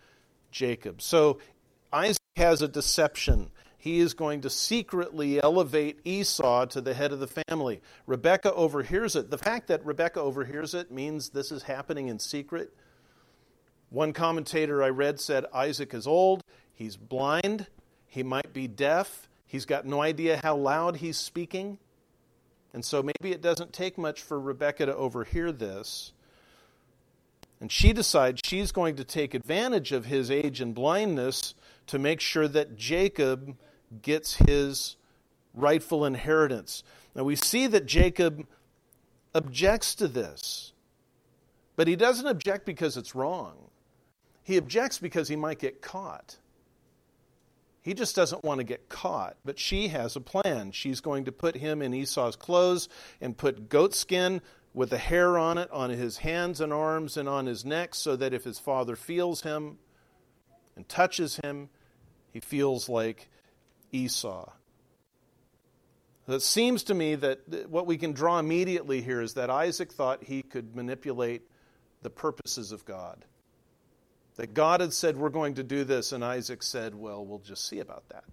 Jacob. 0.50 1.02
So 1.02 1.38
Isaac 1.92 2.22
has 2.36 2.62
a 2.62 2.68
deception 2.68 3.50
he 3.78 4.00
is 4.00 4.12
going 4.12 4.40
to 4.40 4.50
secretly 4.50 5.42
elevate 5.42 6.00
Esau 6.04 6.66
to 6.66 6.80
the 6.80 6.94
head 6.94 7.12
of 7.12 7.20
the 7.20 7.42
family. 7.48 7.80
Rebecca 8.06 8.52
overhears 8.52 9.14
it. 9.14 9.30
The 9.30 9.38
fact 9.38 9.68
that 9.68 9.86
Rebecca 9.86 10.20
overhears 10.20 10.74
it 10.74 10.90
means 10.90 11.30
this 11.30 11.52
is 11.52 11.62
happening 11.62 12.08
in 12.08 12.18
secret. 12.18 12.74
One 13.90 14.12
commentator 14.12 14.82
I 14.82 14.88
read 14.88 15.20
said 15.20 15.46
Isaac 15.54 15.94
is 15.94 16.06
old, 16.06 16.42
he's 16.74 16.96
blind, 16.96 17.68
he 18.06 18.22
might 18.24 18.52
be 18.52 18.66
deaf, 18.66 19.28
he's 19.46 19.64
got 19.64 19.86
no 19.86 20.02
idea 20.02 20.40
how 20.42 20.56
loud 20.56 20.96
he's 20.96 21.16
speaking. 21.16 21.78
And 22.74 22.84
so 22.84 23.02
maybe 23.02 23.32
it 23.32 23.40
doesn't 23.40 23.72
take 23.72 23.96
much 23.96 24.20
for 24.20 24.38
Rebecca 24.38 24.86
to 24.86 24.94
overhear 24.94 25.52
this. 25.52 26.12
And 27.60 27.72
she 27.72 27.92
decides 27.92 28.40
she's 28.44 28.72
going 28.72 28.96
to 28.96 29.04
take 29.04 29.34
advantage 29.34 29.92
of 29.92 30.04
his 30.04 30.30
age 30.30 30.60
and 30.60 30.74
blindness 30.74 31.54
to 31.86 31.98
make 31.98 32.20
sure 32.20 32.46
that 32.46 32.76
Jacob 32.76 33.56
gets 34.02 34.36
his 34.36 34.96
rightful 35.54 36.04
inheritance. 36.04 36.82
Now 37.14 37.24
we 37.24 37.36
see 37.36 37.66
that 37.66 37.86
Jacob 37.86 38.46
objects 39.34 39.94
to 39.96 40.08
this, 40.08 40.72
but 41.76 41.88
he 41.88 41.96
doesn't 41.96 42.26
object 42.26 42.64
because 42.64 42.96
it's 42.96 43.14
wrong. 43.14 43.56
He 44.42 44.56
objects 44.56 44.98
because 44.98 45.28
he 45.28 45.36
might 45.36 45.58
get 45.58 45.82
caught. 45.82 46.36
He 47.82 47.94
just 47.94 48.16
doesn't 48.16 48.44
want 48.44 48.58
to 48.58 48.64
get 48.64 48.88
caught, 48.88 49.36
but 49.44 49.58
she 49.58 49.88
has 49.88 50.16
a 50.16 50.20
plan. 50.20 50.72
She's 50.72 51.00
going 51.00 51.24
to 51.24 51.32
put 51.32 51.56
him 51.56 51.80
in 51.80 51.94
Esau's 51.94 52.36
clothes 52.36 52.88
and 53.20 53.36
put 53.36 53.68
goat 53.68 53.94
skin 53.94 54.42
with 54.74 54.90
the 54.90 54.98
hair 54.98 55.38
on 55.38 55.58
it 55.58 55.70
on 55.70 55.90
his 55.90 56.18
hands 56.18 56.60
and 56.60 56.72
arms 56.72 57.16
and 57.16 57.28
on 57.28 57.46
his 57.46 57.64
neck 57.64 57.94
so 57.94 58.16
that 58.16 58.34
if 58.34 58.44
his 58.44 58.58
father 58.58 58.96
feels 58.96 59.42
him 59.42 59.78
and 60.76 60.88
touches 60.88 61.36
him, 61.42 61.68
he 62.30 62.40
feels 62.40 62.88
like 62.88 63.28
Esau. 63.92 64.50
It 66.28 66.42
seems 66.42 66.84
to 66.84 66.94
me 66.94 67.14
that 67.14 67.68
what 67.70 67.86
we 67.86 67.96
can 67.96 68.12
draw 68.12 68.38
immediately 68.38 69.00
here 69.00 69.22
is 69.22 69.34
that 69.34 69.48
Isaac 69.48 69.92
thought 69.92 70.22
he 70.22 70.42
could 70.42 70.76
manipulate 70.76 71.42
the 72.02 72.10
purposes 72.10 72.70
of 72.70 72.84
God. 72.84 73.24
That 74.36 74.52
God 74.52 74.80
had 74.80 74.92
said, 74.92 75.16
We're 75.16 75.30
going 75.30 75.54
to 75.54 75.62
do 75.62 75.84
this, 75.84 76.12
and 76.12 76.22
Isaac 76.22 76.62
said, 76.62 76.94
Well, 76.94 77.24
we'll 77.24 77.38
just 77.38 77.66
see 77.66 77.80
about 77.80 78.08
that. 78.10 78.24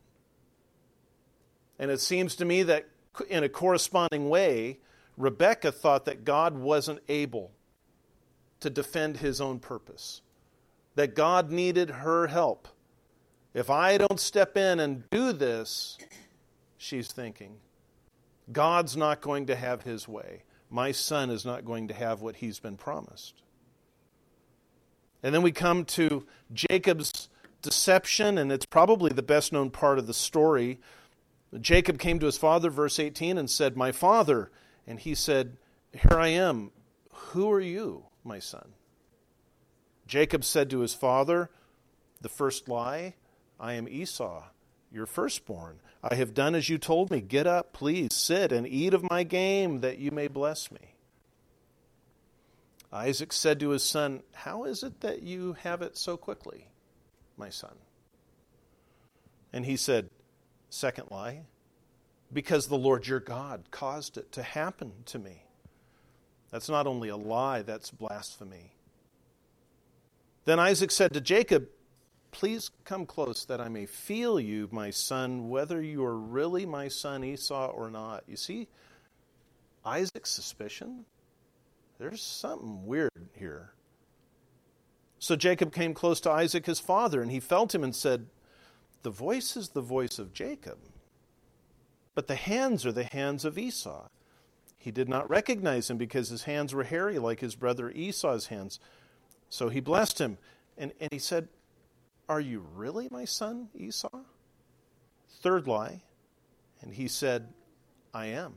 And 1.80 1.90
it 1.90 2.00
seems 2.02 2.36
to 2.38 2.46
me 2.46 2.64
that 2.64 2.86
in 3.30 3.44
a 3.44 3.50
corresponding 3.50 4.30
way, 4.30 4.80
Rebecca 5.18 5.72
thought 5.72 6.06
that 6.06 6.26
God 6.26 6.58
wasn't 6.58 7.00
able 7.08 7.52
to 8.60 8.70
defend 8.70 9.18
his 9.18 9.40
own 9.40 9.60
purpose, 9.60 10.22
that 10.96 11.16
God 11.16 11.50
needed 11.50 11.90
her 11.90 12.28
help. 12.28 12.68
If 13.56 13.70
I 13.70 13.98
don't 13.98 14.20
step 14.20 14.58
in 14.58 14.82
and 14.82 15.10
do 15.10 15.32
this, 15.32 15.98
she's 16.78 17.08
thinking, 17.08 17.56
God's 18.52 18.98
not 18.98 19.22
going 19.22 19.46
to 19.46 19.56
have 19.56 19.84
his 19.84 20.10
way. 20.10 20.44
My 20.70 20.92
son 20.92 21.30
is 21.30 21.46
not 21.46 21.64
going 21.64 21.88
to 21.88 21.94
have 21.94 22.22
what 22.22 22.36
he's 22.36 22.60
been 22.60 22.76
promised. 22.76 23.42
And 25.24 25.34
then 25.34 25.42
we 25.42 25.54
come 25.54 25.86
to 25.86 26.28
Jacob's 26.54 27.30
deception, 27.62 28.38
and 28.38 28.52
it's 28.52 28.66
probably 28.66 29.14
the 29.14 29.24
best 29.24 29.54
known 29.54 29.70
part 29.70 30.00
of 30.00 30.06
the 30.06 30.14
story. 30.14 30.82
Jacob 31.62 31.98
came 31.98 32.20
to 32.20 32.26
his 32.26 32.38
father, 32.38 32.70
verse 32.70 33.00
18, 33.00 33.38
and 33.38 33.50
said, 33.50 33.78
My 33.78 33.94
father. 33.94 34.52
And 34.86 35.00
he 35.00 35.16
said, 35.16 35.56
Here 35.94 36.20
I 36.20 36.28
am. 36.28 36.72
Who 37.14 37.50
are 37.50 37.62
you, 37.62 38.04
my 38.22 38.40
son? 38.40 38.74
Jacob 40.06 40.44
said 40.44 40.70
to 40.72 40.80
his 40.80 40.94
father, 40.94 41.50
The 42.20 42.30
first 42.30 42.68
lie, 42.68 43.16
I 43.60 43.74
am 43.74 43.88
Esau, 43.88 44.44
your 44.92 45.06
firstborn. 45.06 45.80
I 46.04 46.16
have 46.16 46.34
done 46.34 46.56
as 46.56 46.70
you 46.70 46.78
told 46.78 47.10
me. 47.10 47.22
Get 47.22 47.48
up, 47.48 47.74
please, 47.74 48.14
sit 48.14 48.52
and 48.52 48.68
eat 48.68 48.94
of 48.94 49.10
my 49.10 49.24
game, 49.24 49.82
that 49.82 49.98
you 49.98 50.12
may 50.12 50.28
bless 50.28 50.72
me. 50.72 50.96
Isaac 52.92 53.34
said 53.34 53.60
to 53.60 53.70
his 53.70 53.84
son, 53.84 54.24
How 54.34 54.64
is 54.64 54.84
it 54.84 55.02
that 55.02 55.22
you 55.22 55.54
have 55.64 55.82
it 55.82 55.98
so 55.98 56.16
quickly, 56.16 56.68
my 57.38 57.50
son? 57.50 57.76
And 59.52 59.66
he 59.66 59.76
said, 59.76 60.10
Second 60.70 61.08
lie, 61.12 61.42
because 62.32 62.68
the 62.68 62.78
Lord 62.78 63.08
your 63.08 63.20
God 63.20 63.72
caused 63.72 64.18
it 64.18 64.32
to 64.34 64.44
happen 64.44 64.92
to 65.06 65.20
me. 65.20 65.44
That's 66.52 66.70
not 66.70 66.88
only 66.88 67.10
a 67.10 67.18
lie, 67.18 67.62
that's 67.62 67.92
blasphemy. 67.92 68.74
Then 70.46 70.60
Isaac 70.60 70.92
said 70.92 71.14
to 71.14 71.22
Jacob, 71.22 71.68
Please 72.36 72.70
come 72.84 73.06
close 73.06 73.46
that 73.46 73.62
I 73.62 73.70
may 73.70 73.86
feel 73.86 74.42
you, 74.42 74.68
my 74.70 74.90
son, 74.90 75.48
whether 75.48 75.82
you 75.82 76.04
are 76.04 76.18
really 76.18 76.66
my 76.66 76.90
son 76.90 77.24
Esau 77.24 77.68
or 77.68 77.90
not. 77.90 78.26
You 78.28 78.36
see, 78.36 78.68
Isaac's 79.86 80.32
suspicion? 80.32 81.06
There's 81.98 82.22
something 82.22 82.86
weird 82.86 83.30
here. 83.36 83.72
So 85.18 85.38
Jacob 85.38 85.74
came 85.74 85.94
close 85.94 86.20
to 86.22 86.30
Isaac 86.30 86.66
his 86.66 86.82
father, 86.82 87.22
and 87.22 87.32
he 87.32 87.40
felt 87.40 87.74
him 87.74 87.86
and 87.86 87.96
said, 87.96 88.26
The 89.04 89.12
voice 89.12 89.56
is 89.56 89.70
the 89.70 89.80
voice 89.80 90.20
of 90.20 90.34
Jacob, 90.34 90.80
but 92.16 92.28
the 92.28 92.36
hands 92.36 92.86
are 92.86 92.92
the 92.92 93.06
hands 93.06 93.46
of 93.46 93.58
Esau. 93.58 94.10
He 94.78 94.92
did 94.92 95.08
not 95.08 95.30
recognize 95.30 95.90
him 95.90 95.96
because 95.96 96.28
his 96.28 96.44
hands 96.44 96.74
were 96.74 96.84
hairy 96.84 97.18
like 97.18 97.40
his 97.40 97.56
brother 97.56 97.92
Esau's 97.92 98.48
hands. 98.48 98.78
So 99.50 99.70
he 99.70 99.80
blessed 99.80 100.20
him, 100.20 100.38
and, 100.78 100.92
and 101.00 101.14
he 101.14 101.20
said, 101.20 101.48
are 102.28 102.40
you 102.40 102.66
really 102.76 103.08
my 103.12 103.26
son, 103.26 103.70
Esau? 103.76 104.20
Third 105.42 105.68
lie. 105.68 106.02
And 106.82 106.94
he 106.94 107.08
said, 107.08 107.48
I 108.14 108.28
am. 108.28 108.56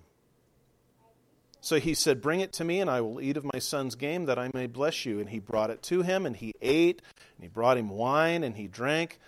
So 1.60 1.78
he 1.78 1.94
said, 1.94 2.22
Bring 2.22 2.40
it 2.40 2.52
to 2.54 2.64
me, 2.64 2.80
and 2.80 2.88
I 2.88 3.00
will 3.00 3.20
eat 3.20 3.36
of 3.36 3.44
my 3.52 3.58
son's 3.58 3.94
game, 3.94 4.26
that 4.26 4.38
I 4.38 4.50
may 4.54 4.66
bless 4.66 5.04
you. 5.04 5.18
And 5.20 5.28
he 5.28 5.38
brought 5.38 5.70
it 5.70 5.82
to 5.84 6.02
him, 6.02 6.24
and 6.24 6.36
he 6.36 6.54
ate, 6.62 7.02
and 7.36 7.44
he 7.44 7.48
brought 7.48 7.78
him 7.78 7.88
wine, 7.88 8.44
and 8.44 8.56
he 8.56 8.68
drank. 8.68 9.18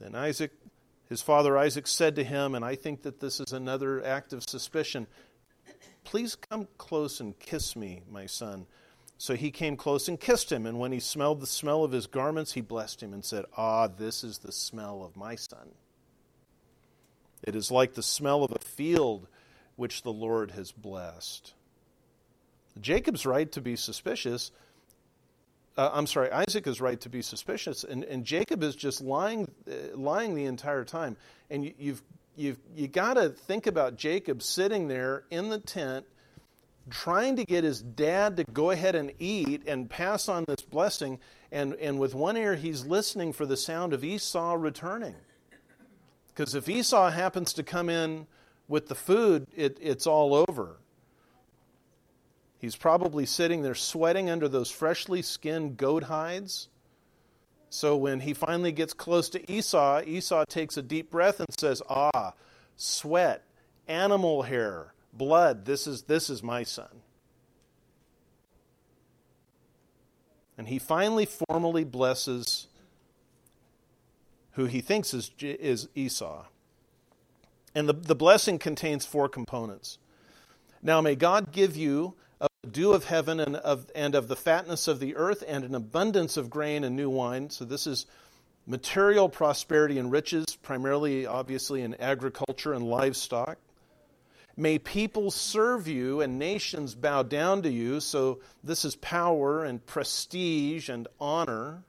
Then 0.00 0.14
Isaac, 0.14 0.52
his 1.08 1.22
father 1.22 1.58
Isaac, 1.58 1.86
said 1.86 2.16
to 2.16 2.24
him, 2.24 2.54
and 2.54 2.64
I 2.64 2.74
think 2.74 3.02
that 3.02 3.20
this 3.20 3.38
is 3.38 3.52
another 3.52 4.04
act 4.04 4.32
of 4.32 4.42
suspicion 4.42 5.06
Please 6.04 6.34
come 6.34 6.68
close 6.78 7.20
and 7.20 7.38
kiss 7.38 7.76
me, 7.76 8.02
my 8.10 8.26
son. 8.26 8.66
So 9.22 9.36
he 9.36 9.52
came 9.52 9.76
close 9.76 10.08
and 10.08 10.18
kissed 10.18 10.50
him, 10.50 10.66
and 10.66 10.80
when 10.80 10.90
he 10.90 10.98
smelled 10.98 11.40
the 11.40 11.46
smell 11.46 11.84
of 11.84 11.92
his 11.92 12.08
garments, 12.08 12.54
he 12.54 12.60
blessed 12.60 13.04
him 13.04 13.12
and 13.12 13.24
said, 13.24 13.44
Ah, 13.56 13.86
this 13.86 14.24
is 14.24 14.38
the 14.38 14.50
smell 14.50 15.04
of 15.04 15.16
my 15.16 15.36
son. 15.36 15.68
It 17.44 17.54
is 17.54 17.70
like 17.70 17.94
the 17.94 18.02
smell 18.02 18.42
of 18.42 18.50
a 18.50 18.58
field 18.58 19.28
which 19.76 20.02
the 20.02 20.12
Lord 20.12 20.50
has 20.50 20.72
blessed. 20.72 21.54
Jacob's 22.80 23.24
right 23.24 23.50
to 23.52 23.60
be 23.60 23.76
suspicious. 23.76 24.50
Uh, 25.76 25.90
I'm 25.92 26.08
sorry, 26.08 26.32
Isaac 26.32 26.66
is 26.66 26.80
right 26.80 27.00
to 27.02 27.08
be 27.08 27.22
suspicious, 27.22 27.84
and, 27.84 28.02
and 28.02 28.24
Jacob 28.24 28.64
is 28.64 28.74
just 28.74 29.00
lying, 29.00 29.48
uh, 29.70 29.96
lying 29.96 30.34
the 30.34 30.46
entire 30.46 30.84
time. 30.84 31.16
And 31.48 31.66
you, 31.66 31.74
you've 31.78 32.02
you've 32.34 32.58
you 32.74 32.88
got 32.88 33.14
to 33.14 33.28
think 33.28 33.68
about 33.68 33.96
Jacob 33.96 34.42
sitting 34.42 34.88
there 34.88 35.22
in 35.30 35.48
the 35.48 35.60
tent 35.60 36.06
trying 36.90 37.36
to 37.36 37.44
get 37.44 37.64
his 37.64 37.82
dad 37.82 38.36
to 38.36 38.44
go 38.44 38.70
ahead 38.70 38.94
and 38.94 39.12
eat 39.18 39.62
and 39.66 39.88
pass 39.88 40.28
on 40.28 40.44
this 40.46 40.62
blessing. 40.62 41.18
And, 41.50 41.74
and 41.74 41.98
with 41.98 42.14
one 42.14 42.36
ear, 42.36 42.56
he's 42.56 42.84
listening 42.84 43.32
for 43.32 43.46
the 43.46 43.56
sound 43.56 43.92
of 43.92 44.04
Esau 44.04 44.54
returning. 44.54 45.16
Because 46.28 46.54
if 46.54 46.68
Esau 46.68 47.10
happens 47.10 47.52
to 47.54 47.62
come 47.62 47.88
in 47.88 48.26
with 48.68 48.88
the 48.88 48.94
food, 48.94 49.46
it, 49.54 49.78
it's 49.80 50.06
all 50.06 50.34
over. 50.34 50.78
He's 52.58 52.76
probably 52.76 53.26
sitting 53.26 53.62
there 53.62 53.74
sweating 53.74 54.30
under 54.30 54.48
those 54.48 54.70
freshly 54.70 55.20
skinned 55.20 55.76
goat 55.76 56.04
hides. 56.04 56.68
So 57.70 57.96
when 57.96 58.20
he 58.20 58.34
finally 58.34 58.70
gets 58.70 58.92
close 58.92 59.28
to 59.30 59.50
Esau, 59.50 60.02
Esau 60.06 60.44
takes 60.44 60.76
a 60.76 60.82
deep 60.82 61.10
breath 61.10 61.40
and 61.40 61.48
says, 61.58 61.82
Ah, 61.88 62.34
sweat, 62.76 63.44
animal 63.88 64.42
hair, 64.42 64.91
blood. 65.12 65.64
This 65.64 65.86
is, 65.86 66.02
this 66.02 66.30
is 66.30 66.42
my 66.42 66.62
son. 66.62 67.02
And 70.58 70.68
he 70.68 70.78
finally 70.78 71.26
formally 71.26 71.84
blesses 71.84 72.68
who 74.52 74.66
he 74.66 74.80
thinks 74.80 75.14
is, 75.14 75.30
is 75.40 75.88
Esau. 75.94 76.44
And 77.74 77.88
the, 77.88 77.94
the 77.94 78.14
blessing 78.14 78.58
contains 78.58 79.06
four 79.06 79.28
components. 79.28 79.98
Now, 80.82 81.00
may 81.00 81.14
God 81.14 81.52
give 81.52 81.76
you 81.76 82.14
the 82.38 82.68
dew 82.70 82.92
of 82.92 83.04
heaven 83.04 83.40
and 83.40 83.56
of, 83.56 83.90
and 83.94 84.14
of 84.14 84.28
the 84.28 84.36
fatness 84.36 84.88
of 84.88 85.00
the 85.00 85.16
earth 85.16 85.42
and 85.46 85.64
an 85.64 85.74
abundance 85.74 86.36
of 86.36 86.50
grain 86.50 86.84
and 86.84 86.94
new 86.96 87.08
wine. 87.08 87.50
So, 87.50 87.64
this 87.64 87.86
is 87.86 88.06
material 88.66 89.28
prosperity 89.28 89.98
and 89.98 90.12
riches, 90.12 90.56
primarily, 90.62 91.24
obviously, 91.24 91.82
in 91.82 91.94
agriculture 91.94 92.74
and 92.74 92.84
livestock. 92.84 93.58
May 94.56 94.78
people 94.78 95.30
serve 95.30 95.88
you 95.88 96.20
and 96.20 96.38
nations 96.38 96.94
bow 96.94 97.22
down 97.22 97.62
to 97.62 97.70
you. 97.70 98.00
So, 98.00 98.40
this 98.62 98.84
is 98.84 98.96
power 98.96 99.64
and 99.64 99.84
prestige 99.84 100.88
and 100.88 101.08
honor. 101.20 101.84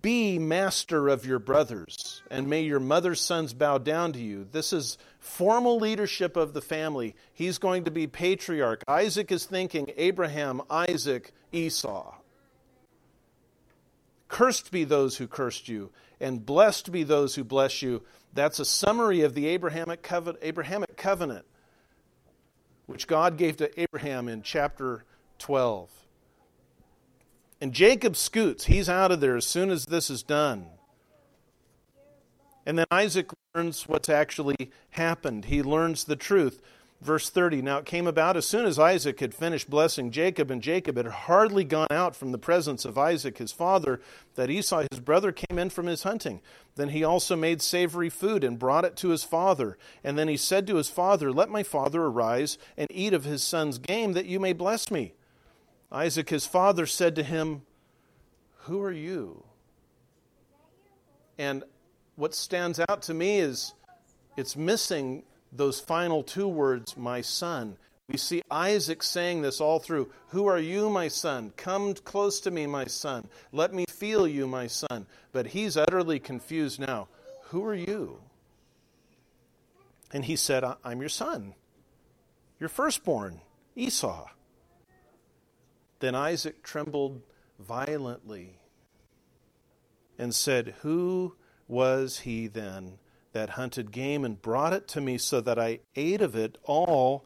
Be 0.00 0.38
master 0.38 1.08
of 1.08 1.26
your 1.26 1.38
brothers, 1.38 2.22
and 2.30 2.48
may 2.48 2.62
your 2.62 2.80
mother's 2.80 3.20
sons 3.20 3.52
bow 3.52 3.76
down 3.76 4.12
to 4.14 4.18
you. 4.18 4.46
This 4.50 4.72
is 4.72 4.96
formal 5.18 5.76
leadership 5.78 6.36
of 6.36 6.54
the 6.54 6.62
family. 6.62 7.14
He's 7.34 7.58
going 7.58 7.84
to 7.84 7.90
be 7.90 8.06
patriarch. 8.06 8.84
Isaac 8.88 9.30
is 9.30 9.44
thinking 9.44 9.92
Abraham, 9.98 10.62
Isaac, 10.70 11.32
Esau. 11.52 12.14
Cursed 14.28 14.70
be 14.70 14.84
those 14.84 15.18
who 15.18 15.26
cursed 15.26 15.68
you, 15.68 15.90
and 16.20 16.46
blessed 16.46 16.90
be 16.90 17.02
those 17.02 17.34
who 17.34 17.44
bless 17.44 17.82
you. 17.82 18.02
That's 18.32 18.58
a 18.58 18.64
summary 18.64 19.22
of 19.22 19.34
the 19.34 19.46
Abrahamic 19.48 20.02
covenant, 20.02 20.42
Abrahamic 20.42 20.96
covenant 20.96 21.44
which 22.86 23.06
God 23.06 23.36
gave 23.38 23.56
to 23.58 23.80
Abraham 23.80 24.28
in 24.28 24.42
chapter 24.42 25.04
12. 25.38 25.90
And 27.60 27.72
Jacob 27.72 28.16
scoots. 28.16 28.66
He's 28.66 28.88
out 28.88 29.12
of 29.12 29.20
there 29.20 29.36
as 29.36 29.46
soon 29.46 29.70
as 29.70 29.86
this 29.86 30.10
is 30.10 30.22
done. 30.22 30.66
And 32.66 32.78
then 32.78 32.86
Isaac 32.90 33.30
learns 33.54 33.88
what's 33.88 34.08
actually 34.08 34.70
happened. 34.90 35.46
He 35.46 35.62
learns 35.62 36.04
the 36.04 36.16
truth. 36.16 36.60
Verse 37.02 37.30
30 37.30 37.62
Now 37.62 37.78
it 37.78 37.84
came 37.84 38.06
about 38.06 38.36
as 38.36 38.46
soon 38.46 38.64
as 38.64 38.78
Isaac 38.78 39.18
had 39.18 39.34
finished 39.34 39.68
blessing 39.68 40.12
Jacob, 40.12 40.52
and 40.52 40.62
Jacob 40.62 40.96
had 40.96 41.08
hardly 41.08 41.64
gone 41.64 41.88
out 41.90 42.14
from 42.14 42.30
the 42.30 42.38
presence 42.38 42.84
of 42.84 42.96
Isaac 42.96 43.38
his 43.38 43.50
father, 43.50 44.00
that 44.36 44.50
Esau 44.50 44.84
his 44.88 45.00
brother 45.00 45.32
came 45.32 45.58
in 45.58 45.68
from 45.70 45.86
his 45.86 46.04
hunting. 46.04 46.40
Then 46.76 46.90
he 46.90 47.02
also 47.02 47.34
made 47.34 47.60
savory 47.60 48.08
food 48.08 48.44
and 48.44 48.56
brought 48.56 48.84
it 48.84 48.94
to 48.98 49.08
his 49.08 49.24
father. 49.24 49.76
And 50.04 50.16
then 50.16 50.28
he 50.28 50.36
said 50.36 50.64
to 50.68 50.76
his 50.76 50.88
father, 50.88 51.32
Let 51.32 51.50
my 51.50 51.64
father 51.64 52.04
arise 52.04 52.56
and 52.76 52.86
eat 52.92 53.12
of 53.12 53.24
his 53.24 53.42
son's 53.42 53.78
game, 53.78 54.12
that 54.12 54.26
you 54.26 54.38
may 54.38 54.52
bless 54.52 54.88
me. 54.88 55.14
Isaac 55.90 56.30
his 56.30 56.46
father 56.46 56.86
said 56.86 57.16
to 57.16 57.24
him, 57.24 57.62
Who 58.66 58.80
are 58.80 58.92
you? 58.92 59.42
And 61.36 61.64
what 62.14 62.32
stands 62.32 62.78
out 62.88 63.02
to 63.02 63.14
me 63.14 63.40
is 63.40 63.74
it's 64.36 64.56
missing 64.56 65.24
those 65.52 65.78
final 65.78 66.22
two 66.22 66.48
words, 66.48 66.96
my 66.96 67.20
son. 67.20 67.76
We 68.08 68.18
see 68.18 68.42
Isaac 68.50 69.02
saying 69.02 69.42
this 69.42 69.60
all 69.60 69.78
through 69.78 70.10
Who 70.28 70.46
are 70.46 70.58
you, 70.58 70.90
my 70.90 71.08
son? 71.08 71.52
Come 71.56 71.94
close 71.94 72.40
to 72.40 72.50
me, 72.50 72.66
my 72.66 72.86
son. 72.86 73.28
Let 73.52 73.72
me 73.72 73.84
feel 73.88 74.26
you, 74.26 74.46
my 74.46 74.66
son. 74.66 75.06
But 75.32 75.48
he's 75.48 75.76
utterly 75.76 76.18
confused 76.18 76.80
now. 76.80 77.08
Who 77.50 77.64
are 77.64 77.74
you? 77.74 78.18
And 80.12 80.24
he 80.24 80.36
said, 80.36 80.64
I'm 80.84 81.00
your 81.00 81.08
son, 81.08 81.54
your 82.60 82.68
firstborn, 82.68 83.40
Esau. 83.74 84.28
Then 86.00 86.14
Isaac 86.14 86.62
trembled 86.62 87.22
violently 87.58 88.58
and 90.18 90.34
said, 90.34 90.74
Who 90.82 91.36
was 91.66 92.20
he 92.20 92.48
then 92.48 92.98
that 93.32 93.50
hunted 93.50 93.92
game 93.92 94.24
and 94.24 94.40
brought 94.40 94.72
it 94.72 94.88
to 94.88 95.00
me 95.00 95.18
so 95.18 95.40
that 95.40 95.58
I 95.58 95.80
ate 95.96 96.20
of 96.20 96.36
it 96.36 96.58
all 96.64 97.24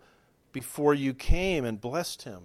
before 0.53 0.95
you 0.95 1.15
came 1.15 1.65
and 1.65 1.81
blessed 1.81 2.23
him? 2.23 2.43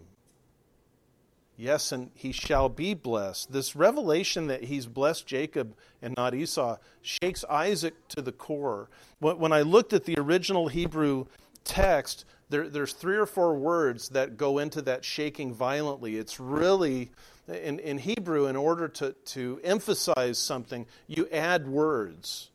Yes, 1.57 1.91
and 1.91 2.09
he 2.15 2.31
shall 2.31 2.69
be 2.69 2.93
blessed. 2.93 3.51
This 3.51 3.75
revelation 3.75 4.47
that 4.47 4.63
he's 4.63 4.87
blessed 4.87 5.27
Jacob 5.27 5.75
and 6.01 6.15
not 6.17 6.33
Esau 6.33 6.77
shakes 7.01 7.45
Isaac 7.49 8.07
to 8.09 8.21
the 8.21 8.31
core. 8.31 8.89
When 9.19 9.53
I 9.53 9.61
looked 9.61 9.93
at 9.93 10.05
the 10.05 10.17
original 10.17 10.69
Hebrew 10.69 11.25
text, 11.63 12.25
there, 12.49 12.67
there's 12.67 12.93
three 12.93 13.17
or 13.17 13.25
four 13.25 13.55
words 13.55 14.09
that 14.09 14.37
go 14.37 14.57
into 14.57 14.81
that 14.83 15.05
shaking 15.05 15.53
violently. 15.53 16.17
It's 16.17 16.39
really, 16.39 17.11
in, 17.47 17.79
in 17.79 17.97
Hebrew, 17.97 18.47
in 18.47 18.55
order 18.55 18.87
to, 18.87 19.11
to 19.11 19.61
emphasize 19.63 20.37
something, 20.37 20.85
you 21.07 21.27
add 21.31 21.67
words. 21.67 22.50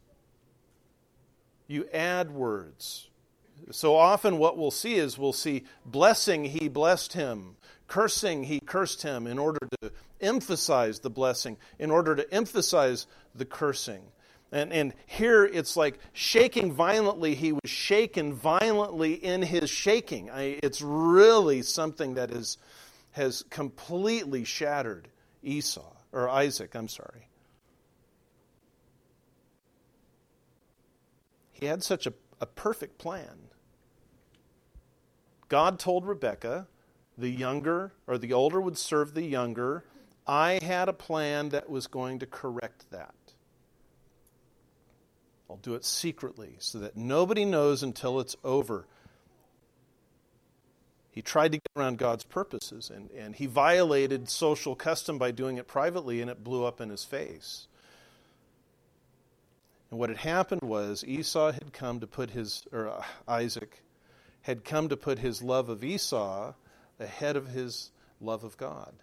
You 1.66 1.88
add 1.92 2.30
words. 2.30 3.08
So 3.70 3.96
often, 3.96 4.38
what 4.38 4.56
we'll 4.56 4.70
see 4.70 4.96
is 4.96 5.18
we'll 5.18 5.32
see 5.32 5.64
blessing, 5.84 6.44
he 6.44 6.68
blessed 6.68 7.14
him. 7.14 7.56
Cursing, 7.88 8.44
he 8.44 8.60
cursed 8.60 9.02
him 9.02 9.26
in 9.26 9.38
order 9.38 9.60
to 9.80 9.92
emphasize 10.20 11.00
the 11.00 11.10
blessing, 11.10 11.56
in 11.78 11.90
order 11.90 12.16
to 12.16 12.34
emphasize 12.34 13.06
the 13.34 13.44
cursing. 13.44 14.02
And, 14.52 14.72
and 14.72 14.94
here 15.06 15.44
it's 15.44 15.76
like 15.76 15.98
shaking 16.12 16.72
violently. 16.72 17.34
He 17.34 17.52
was 17.52 17.70
shaken 17.70 18.32
violently 18.34 19.14
in 19.14 19.42
his 19.42 19.70
shaking. 19.70 20.30
I, 20.30 20.58
it's 20.62 20.80
really 20.82 21.62
something 21.62 22.14
that 22.14 22.30
is, 22.30 22.58
has 23.12 23.44
completely 23.50 24.44
shattered 24.44 25.08
Esau, 25.42 25.92
or 26.12 26.28
Isaac, 26.28 26.74
I'm 26.74 26.88
sorry. 26.88 27.28
He 31.58 31.66
had 31.66 31.82
such 31.82 32.06
a, 32.06 32.12
a 32.40 32.46
perfect 32.46 32.98
plan. 32.98 33.48
God 35.48 35.78
told 35.78 36.06
Rebekah, 36.06 36.66
the 37.16 37.30
younger 37.30 37.92
or 38.06 38.18
the 38.18 38.34
older 38.34 38.60
would 38.60 38.76
serve 38.76 39.14
the 39.14 39.22
younger. 39.22 39.84
I 40.26 40.58
had 40.62 40.88
a 40.90 40.92
plan 40.92 41.48
that 41.50 41.70
was 41.70 41.86
going 41.86 42.18
to 42.18 42.26
correct 42.26 42.90
that. 42.90 43.14
I'll 45.48 45.56
do 45.56 45.74
it 45.74 45.84
secretly 45.84 46.56
so 46.58 46.78
that 46.80 46.96
nobody 46.96 47.46
knows 47.46 47.82
until 47.82 48.20
it's 48.20 48.36
over. 48.44 48.86
He 51.10 51.22
tried 51.22 51.52
to 51.52 51.58
get 51.58 51.70
around 51.74 51.96
God's 51.96 52.24
purposes, 52.24 52.90
and, 52.94 53.10
and 53.12 53.34
he 53.34 53.46
violated 53.46 54.28
social 54.28 54.74
custom 54.74 55.16
by 55.16 55.30
doing 55.30 55.56
it 55.56 55.66
privately, 55.66 56.20
and 56.20 56.30
it 56.30 56.44
blew 56.44 56.66
up 56.66 56.82
in 56.82 56.90
his 56.90 57.04
face. 57.04 57.68
And 59.90 60.00
what 60.00 60.08
had 60.08 60.18
happened 60.18 60.62
was 60.62 61.04
Esau 61.06 61.52
had 61.52 61.72
come 61.72 62.00
to 62.00 62.06
put 62.06 62.30
his, 62.30 62.66
or 62.72 62.88
uh, 62.88 63.04
Isaac 63.28 63.82
had 64.42 64.64
come 64.64 64.88
to 64.88 64.96
put 64.96 65.18
his 65.18 65.42
love 65.42 65.68
of 65.68 65.84
Esau 65.84 66.54
ahead 66.98 67.36
of 67.36 67.48
his 67.48 67.90
love 68.20 68.44
of 68.44 68.56
God. 68.56 68.94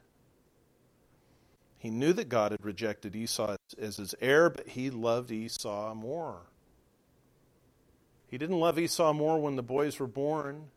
He 1.77 1.89
knew 1.89 2.13
that 2.13 2.29
God 2.29 2.51
had 2.51 2.63
rejected 2.63 3.15
Esau 3.15 3.57
as 3.77 3.97
his 3.97 4.15
heir, 4.21 4.49
but 4.49 4.69
he 4.69 4.89
loved 4.89 5.31
Esau 5.31 5.93
more. 5.93 6.43
He 8.27 8.37
didn't 8.37 8.59
love 8.59 8.79
Esau 8.79 9.13
more 9.13 9.39
when 9.39 9.57
the 9.57 9.63
boys 9.63 9.99
were 9.99 10.07
born. 10.07 10.69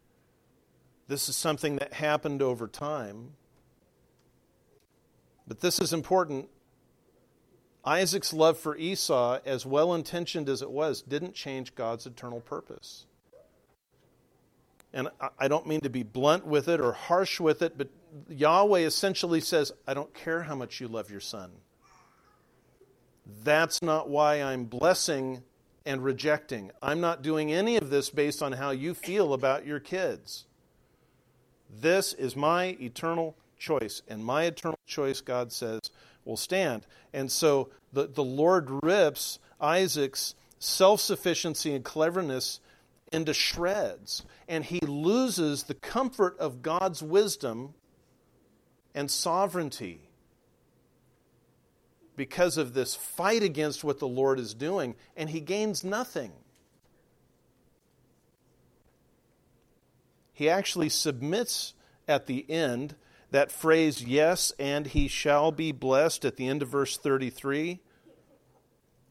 This 1.08 1.28
is 1.28 1.36
something 1.36 1.76
that 1.76 1.92
happened 1.92 2.42
over 2.42 2.66
time. 2.66 3.34
But 5.46 5.60
this 5.60 5.78
is 5.78 5.92
important. 5.92 6.48
Isaac's 7.86 8.32
love 8.32 8.58
for 8.58 8.76
Esau, 8.76 9.38
as 9.46 9.64
well 9.64 9.94
intentioned 9.94 10.48
as 10.48 10.60
it 10.60 10.70
was, 10.70 11.00
didn't 11.00 11.34
change 11.34 11.74
God's 11.74 12.04
eternal 12.04 12.40
purpose 12.40 13.06
and 14.96 15.10
I 15.38 15.46
don't 15.46 15.66
mean 15.66 15.82
to 15.82 15.90
be 15.90 16.02
blunt 16.02 16.46
with 16.46 16.68
it 16.68 16.80
or 16.80 16.92
harsh 16.92 17.38
with 17.38 17.60
it, 17.60 17.76
but 17.76 17.88
Yahweh 18.30 18.80
essentially 18.80 19.42
says, 19.42 19.70
I 19.86 19.92
don't 19.92 20.12
care 20.14 20.42
how 20.42 20.54
much 20.54 20.80
you 20.80 20.88
love 20.88 21.10
your 21.10 21.20
son. 21.20 21.50
That's 23.44 23.82
not 23.82 24.08
why 24.08 24.42
I'm 24.42 24.64
blessing 24.64 25.42
and 25.84 26.02
rejecting. 26.02 26.70
I'm 26.82 27.02
not 27.02 27.20
doing 27.20 27.52
any 27.52 27.76
of 27.76 27.90
this 27.90 28.08
based 28.08 28.42
on 28.42 28.52
how 28.52 28.70
you 28.70 28.94
feel 28.94 29.34
about 29.34 29.66
your 29.66 29.80
kids. 29.80 30.46
This 31.68 32.14
is 32.14 32.34
my 32.34 32.76
eternal 32.80 33.36
choice, 33.58 34.00
and 34.08 34.24
my 34.24 34.44
eternal 34.44 34.78
choice, 34.86 35.20
God 35.20 35.52
says, 35.52 35.80
will 36.26 36.36
stand. 36.36 36.86
And 37.12 37.30
so 37.30 37.70
the, 37.92 38.06
the 38.06 38.24
Lord 38.24 38.68
rips 38.82 39.38
Isaac's 39.60 40.34
self 40.58 41.00
sufficiency 41.00 41.74
and 41.74 41.84
cleverness 41.84 42.60
into 43.12 43.32
shreds, 43.32 44.24
and 44.48 44.64
he 44.64 44.80
loses 44.80 45.64
the 45.64 45.74
comfort 45.74 46.36
of 46.38 46.62
God's 46.62 47.02
wisdom 47.02 47.74
and 48.94 49.10
sovereignty 49.10 50.00
because 52.16 52.56
of 52.56 52.74
this 52.74 52.94
fight 52.94 53.42
against 53.42 53.84
what 53.84 53.98
the 53.98 54.08
Lord 54.08 54.40
is 54.40 54.54
doing, 54.54 54.96
and 55.16 55.30
he 55.30 55.40
gains 55.40 55.84
nothing. 55.84 56.32
He 60.32 60.50
actually 60.50 60.88
submits 60.88 61.74
at 62.08 62.26
the 62.26 62.44
end 62.50 62.96
that 63.30 63.50
phrase, 63.50 64.04
yes, 64.04 64.52
and 64.58 64.86
he 64.86 65.08
shall 65.08 65.52
be 65.52 65.72
blessed, 65.72 66.24
at 66.24 66.36
the 66.36 66.48
end 66.48 66.62
of 66.62 66.68
verse 66.68 66.96
33. 66.96 67.80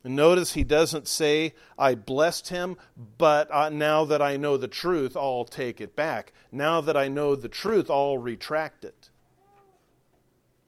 And 0.03 0.15
notice 0.15 0.53
he 0.53 0.63
doesn't 0.63 1.07
say, 1.07 1.53
I 1.79 1.95
blessed 1.95 2.49
him, 2.49 2.77
but 3.17 3.51
uh, 3.51 3.69
now 3.69 4.05
that 4.05 4.21
I 4.21 4.37
know 4.37 4.55
the 4.55 4.67
truth, 4.67 5.17
I'll 5.17 5.45
take 5.45 5.81
it 5.81 5.95
back. 5.95 6.31
Now 6.51 6.79
that 6.81 6.95
I 6.95 7.07
know 7.07 7.35
the 7.35 7.49
truth, 7.49 7.89
I'll 7.89 8.19
retract 8.19 8.85
it. 8.85 9.09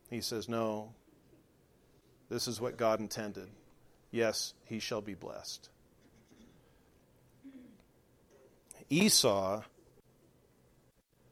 He 0.10 0.22
says, 0.22 0.50
No, 0.50 0.96
this 2.30 2.48
is 2.48 2.60
what 2.60 2.78
God 2.78 3.00
intended. 3.00 3.50
Yes, 4.10 4.56
he 4.66 4.80
shall 4.80 5.02
be 5.02 5.14
blessed. 5.14 5.70
Esau 8.90 9.62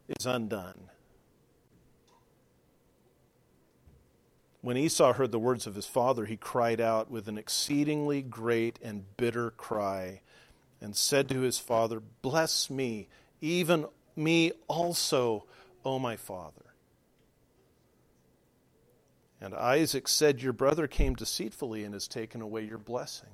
is 0.08 0.26
undone. 0.26 0.90
When 4.66 4.78
Esau 4.78 5.14
heard 5.14 5.32
the 5.32 5.38
words 5.38 5.68
of 5.68 5.76
his 5.76 5.86
father, 5.86 6.26
he 6.26 6.38
cried 6.38 6.82
out 6.82 7.12
with 7.12 7.28
an 7.28 7.38
exceedingly 7.38 8.24
great 8.24 8.80
and 8.82 9.06
bitter 9.16 9.52
cry 9.52 10.22
and 10.82 10.96
said 10.96 11.30
to 11.30 11.42
his 11.42 11.60
father, 11.60 12.02
Bless 12.24 12.68
me, 12.68 13.08
even 13.42 13.86
me 14.16 14.54
also, 14.68 15.46
O 15.86 16.00
my 16.00 16.16
father. 16.16 16.74
And 19.40 19.54
Isaac 19.54 20.08
said, 20.08 20.42
Your 20.42 20.52
brother 20.52 20.88
came 20.88 21.14
deceitfully 21.14 21.84
and 21.84 21.94
has 21.94 22.08
taken 22.08 22.42
away 22.42 22.64
your 22.64 22.80
blessing. 22.80 23.30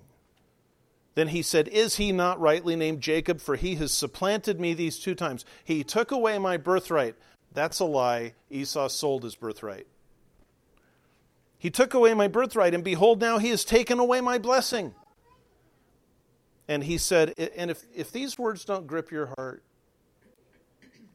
Then 1.16 1.30
he 1.30 1.44
said, 1.44 1.70
Is 1.70 1.96
he 1.96 2.12
not 2.12 2.42
rightly 2.42 2.76
named 2.76 3.00
Jacob? 3.00 3.40
For 3.40 3.56
he 3.56 3.76
has 3.76 3.94
supplanted 3.94 4.60
me 4.60 4.74
these 4.74 5.00
two 5.00 5.16
times. 5.16 5.46
He 5.64 5.86
took 5.86 6.12
away 6.12 6.38
my 6.40 6.58
birthright. 6.58 7.16
That's 7.54 7.80
a 7.80 7.86
lie. 7.86 8.34
Esau 8.50 8.90
sold 8.90 9.24
his 9.24 9.36
birthright. 9.36 9.88
He 11.62 11.70
took 11.70 11.94
away 11.94 12.16
my 12.16 12.28
birthright, 12.28 12.74
and 12.74 12.84
behold, 12.84 13.22
now 13.22 13.38
he 13.38 13.50
has 13.50 13.64
taken 13.64 14.00
away 14.00 14.20
my 14.20 14.40
blessing. 14.40 14.96
And 16.68 16.84
he 16.84 16.98
said, 16.98 17.36
and 17.56 17.70
if, 17.70 17.84
if 17.96 18.12
these 18.12 18.36
words 18.40 18.66
don't 18.66 18.88
grip 18.88 19.12
your 19.12 19.28
heart, 19.38 19.62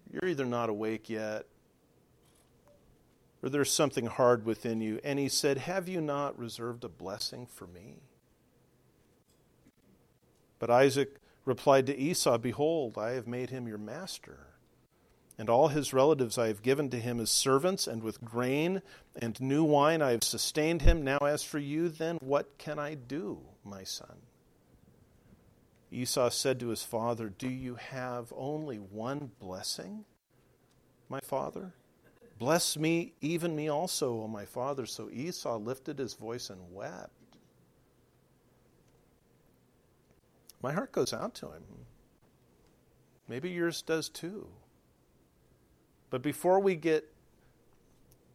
you're 0.09 0.31
either 0.31 0.45
not 0.45 0.69
awake 0.69 1.11
yet, 1.11 1.47
or 3.43 3.49
there's 3.49 3.73
something 3.73 4.07
hard 4.07 4.47
within 4.47 4.81
you. 4.81 5.01
And 5.03 5.19
he 5.19 5.29
said, 5.29 5.59
Have 5.59 5.89
you 5.89 6.01
not 6.01 6.39
reserved 6.39 6.85
a 6.85 6.89
blessing 6.89 7.47
for 7.47 7.67
me? 7.67 8.03
But 10.61 10.71
Isaac 10.71 11.17
replied 11.45 11.87
to 11.87 11.99
Esau, 11.99 12.39
Behold, 12.39 12.97
I 12.97 13.11
have 13.15 13.27
made 13.27 13.51
him 13.51 13.67
your 13.67 13.79
master 13.79 14.56
and 15.39 15.51
all 15.51 15.69
his 15.69 15.93
relatives 15.93 16.39
I 16.39 16.49
have 16.49 16.63
given 16.63 16.91
to 16.91 17.01
him 17.01 17.21
as 17.21 17.31
servants, 17.31 17.87
and 17.87 18.03
with 18.03 18.25
grain 18.25 18.83
and 19.15 19.41
new 19.41 19.65
wine 19.65 20.03
I 20.03 20.13
have 20.13 20.25
sustained 20.25 20.83
him. 20.83 21.03
Now, 21.03 21.19
as 21.19 21.43
for 21.43 21.59
you, 21.59 21.89
then, 21.89 22.19
what 22.21 22.59
can 22.59 22.79
I 22.79 22.95
do, 22.95 23.41
my 23.65 23.85
son? 23.85 24.17
Esau 25.91 26.31
said 26.31 26.59
to 26.61 26.69
his 26.69 26.83
father, 26.83 27.29
Do 27.29 27.49
you 27.49 27.77
have 27.77 28.33
only 28.37 28.77
one 28.77 29.31
blessing? 29.39 30.05
my 31.09 31.21
father? 31.21 31.73
Bless 32.39 32.77
me, 32.77 33.15
even 33.21 33.57
me 33.57 33.69
also, 33.69 34.23
O 34.23 34.29
my 34.29 34.45
father. 34.45 34.87
So 34.87 35.09
Esau 35.11 35.57
lifted 35.57 35.99
his 35.99 36.15
voice 36.15 36.51
and 36.51 36.61
wept. 36.73 37.11
My 40.63 40.73
heart 40.73 40.93
goes 40.93 41.13
out 41.13 41.35
to 41.37 41.47
him. 41.47 41.63
Maybe 43.29 43.51
yours 43.51 43.83
does 43.83 44.09
too. 44.09 44.49
But 46.11 46.23
before 46.23 46.61
we 46.61 46.77
get 46.77 47.13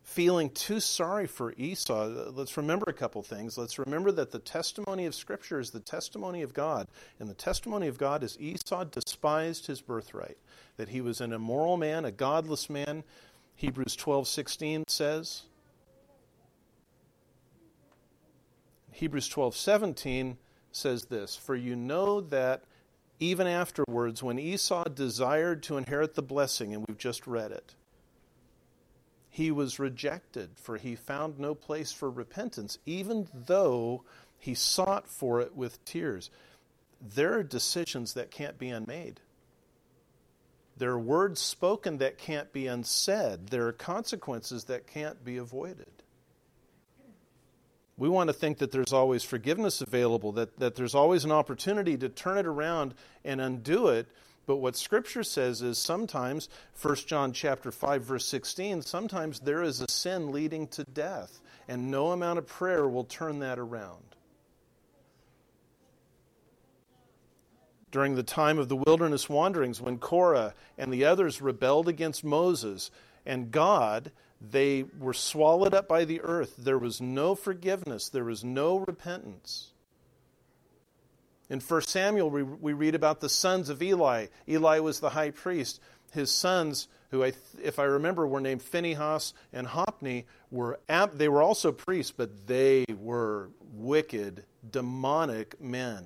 feeling 0.03 0.49
too 0.49 0.79
sorry 0.79 1.27
for 1.27 1.53
Esau, 1.57 2.05
let's 2.33 2.57
remember 2.57 2.85
a 2.87 2.93
couple 2.93 3.21
things. 3.23 3.57
Let's 3.57 3.79
remember 3.79 4.11
that 4.11 4.31
the 4.31 4.39
testimony 4.39 5.05
of 5.05 5.15
Scripture 5.15 5.59
is 5.59 5.71
the 5.71 5.79
testimony 5.79 6.41
of 6.41 6.53
God. 6.53 6.87
And 7.19 7.29
the 7.29 7.33
testimony 7.33 7.87
of 7.87 7.97
God 7.97 8.23
is 8.23 8.37
Esau 8.39 8.83
despised 8.85 9.67
his 9.67 9.79
birthright, 9.79 10.37
that 10.77 10.89
he 10.89 11.01
was 11.01 11.21
an 11.21 11.31
immoral 11.31 11.77
man, 11.77 12.03
a 12.03 12.11
godless 12.11 12.69
man. 12.69 13.03
Hebrews 13.55 13.95
12:16 13.95 14.83
says. 14.87 15.43
Hebrews 18.91 19.29
12:17 19.29 20.37
says 20.71 21.05
this, 21.05 21.35
"For 21.35 21.55
you 21.55 21.75
know 21.75 22.21
that 22.21 22.63
even 23.21 23.45
afterwards 23.45 24.23
when 24.23 24.39
Esau 24.39 24.83
desired 24.85 25.61
to 25.63 25.77
inherit 25.77 26.15
the 26.15 26.23
blessing 26.23 26.73
and 26.73 26.83
we've 26.87 26.97
just 26.97 27.27
read 27.27 27.51
it, 27.51 27.75
he 29.29 29.51
was 29.51 29.79
rejected, 29.79 30.49
for 30.55 30.77
he 30.77 30.95
found 30.95 31.39
no 31.39 31.53
place 31.53 31.93
for 31.93 32.09
repentance, 32.09 32.79
even 32.85 33.27
though 33.33 34.03
he 34.39 34.55
sought 34.55 35.07
for 35.07 35.39
it 35.39 35.55
with 35.55 35.85
tears. 35.85 36.31
There 36.99 37.33
are 37.37 37.43
decisions 37.43 38.15
that 38.15 38.31
can't 38.31 38.57
be 38.57 38.69
unmade. 38.69 39.21
There 40.75 40.91
are 40.91 40.99
words 40.99 41.39
spoken 41.39 41.99
that 41.99 42.17
can't 42.17 42.51
be 42.51 42.65
unsaid. 42.65 43.47
There 43.47 43.67
are 43.67 43.71
consequences 43.71 44.63
that 44.63 44.87
can't 44.87 45.23
be 45.23 45.37
avoided. 45.37 45.91
We 47.97 48.09
want 48.09 48.29
to 48.29 48.33
think 48.33 48.59
that 48.59 48.71
there's 48.71 48.93
always 48.93 49.23
forgiveness 49.23 49.81
available, 49.81 50.31
that, 50.33 50.59
that 50.59 50.75
there's 50.75 50.95
always 50.95 51.25
an 51.25 51.31
opportunity 51.31 51.97
to 51.97 52.09
turn 52.09 52.37
it 52.37 52.45
around 52.45 52.93
and 53.23 53.39
undo 53.39 53.87
it. 53.87 54.07
But 54.47 54.57
what 54.57 54.75
Scripture 54.75 55.23
says 55.23 55.61
is 55.61 55.77
sometimes, 55.77 56.49
1 56.81 56.95
John 57.07 57.31
chapter 57.31 57.71
5, 57.71 58.03
verse 58.03 58.25
16, 58.25 58.81
sometimes 58.81 59.39
there 59.41 59.61
is 59.61 59.81
a 59.81 59.89
sin 59.89 60.31
leading 60.31 60.67
to 60.69 60.83
death, 60.83 61.39
and 61.67 61.91
no 61.91 62.11
amount 62.11 62.39
of 62.39 62.47
prayer 62.47 62.87
will 62.87 63.03
turn 63.03 63.39
that 63.39 63.59
around. 63.59 64.03
During 67.91 68.15
the 68.15 68.23
time 68.23 68.57
of 68.57 68.69
the 68.69 68.75
wilderness 68.75 69.29
wanderings, 69.29 69.81
when 69.81 69.99
Korah 69.99 70.53
and 70.77 70.91
the 70.91 71.05
others 71.05 71.41
rebelled 71.41 71.87
against 71.87 72.23
Moses 72.23 72.89
and 73.25 73.51
God, 73.51 74.11
they 74.41 74.83
were 74.97 75.13
swallowed 75.13 75.73
up 75.73 75.87
by 75.87 76.05
the 76.05 76.21
earth. 76.21 76.55
There 76.57 76.79
was 76.79 76.99
no 76.99 77.35
forgiveness, 77.35 78.09
there 78.09 78.23
was 78.23 78.43
no 78.43 78.77
repentance. 78.77 79.71
In 81.49 81.59
1 81.59 81.81
Samuel, 81.81 82.29
we, 82.29 82.43
we 82.43 82.73
read 82.73 82.95
about 82.95 83.19
the 83.19 83.27
sons 83.27 83.69
of 83.69 83.83
Eli. 83.83 84.27
Eli 84.47 84.79
was 84.79 84.99
the 85.01 85.09
high 85.09 85.31
priest. 85.31 85.81
His 86.13 86.31
sons, 86.31 86.87
who, 87.09 87.25
I, 87.25 87.33
if 87.61 87.77
I 87.77 87.83
remember, 87.83 88.25
were 88.25 88.39
named 88.39 88.61
Phinehas 88.61 89.33
and 89.51 89.67
Hophni, 89.67 90.25
were 90.49 90.79
they 91.13 91.27
were 91.27 91.41
also 91.41 91.73
priests, 91.73 92.13
but 92.15 92.47
they 92.47 92.85
were 92.97 93.49
wicked, 93.73 94.45
demonic 94.69 95.59
men. 95.59 96.05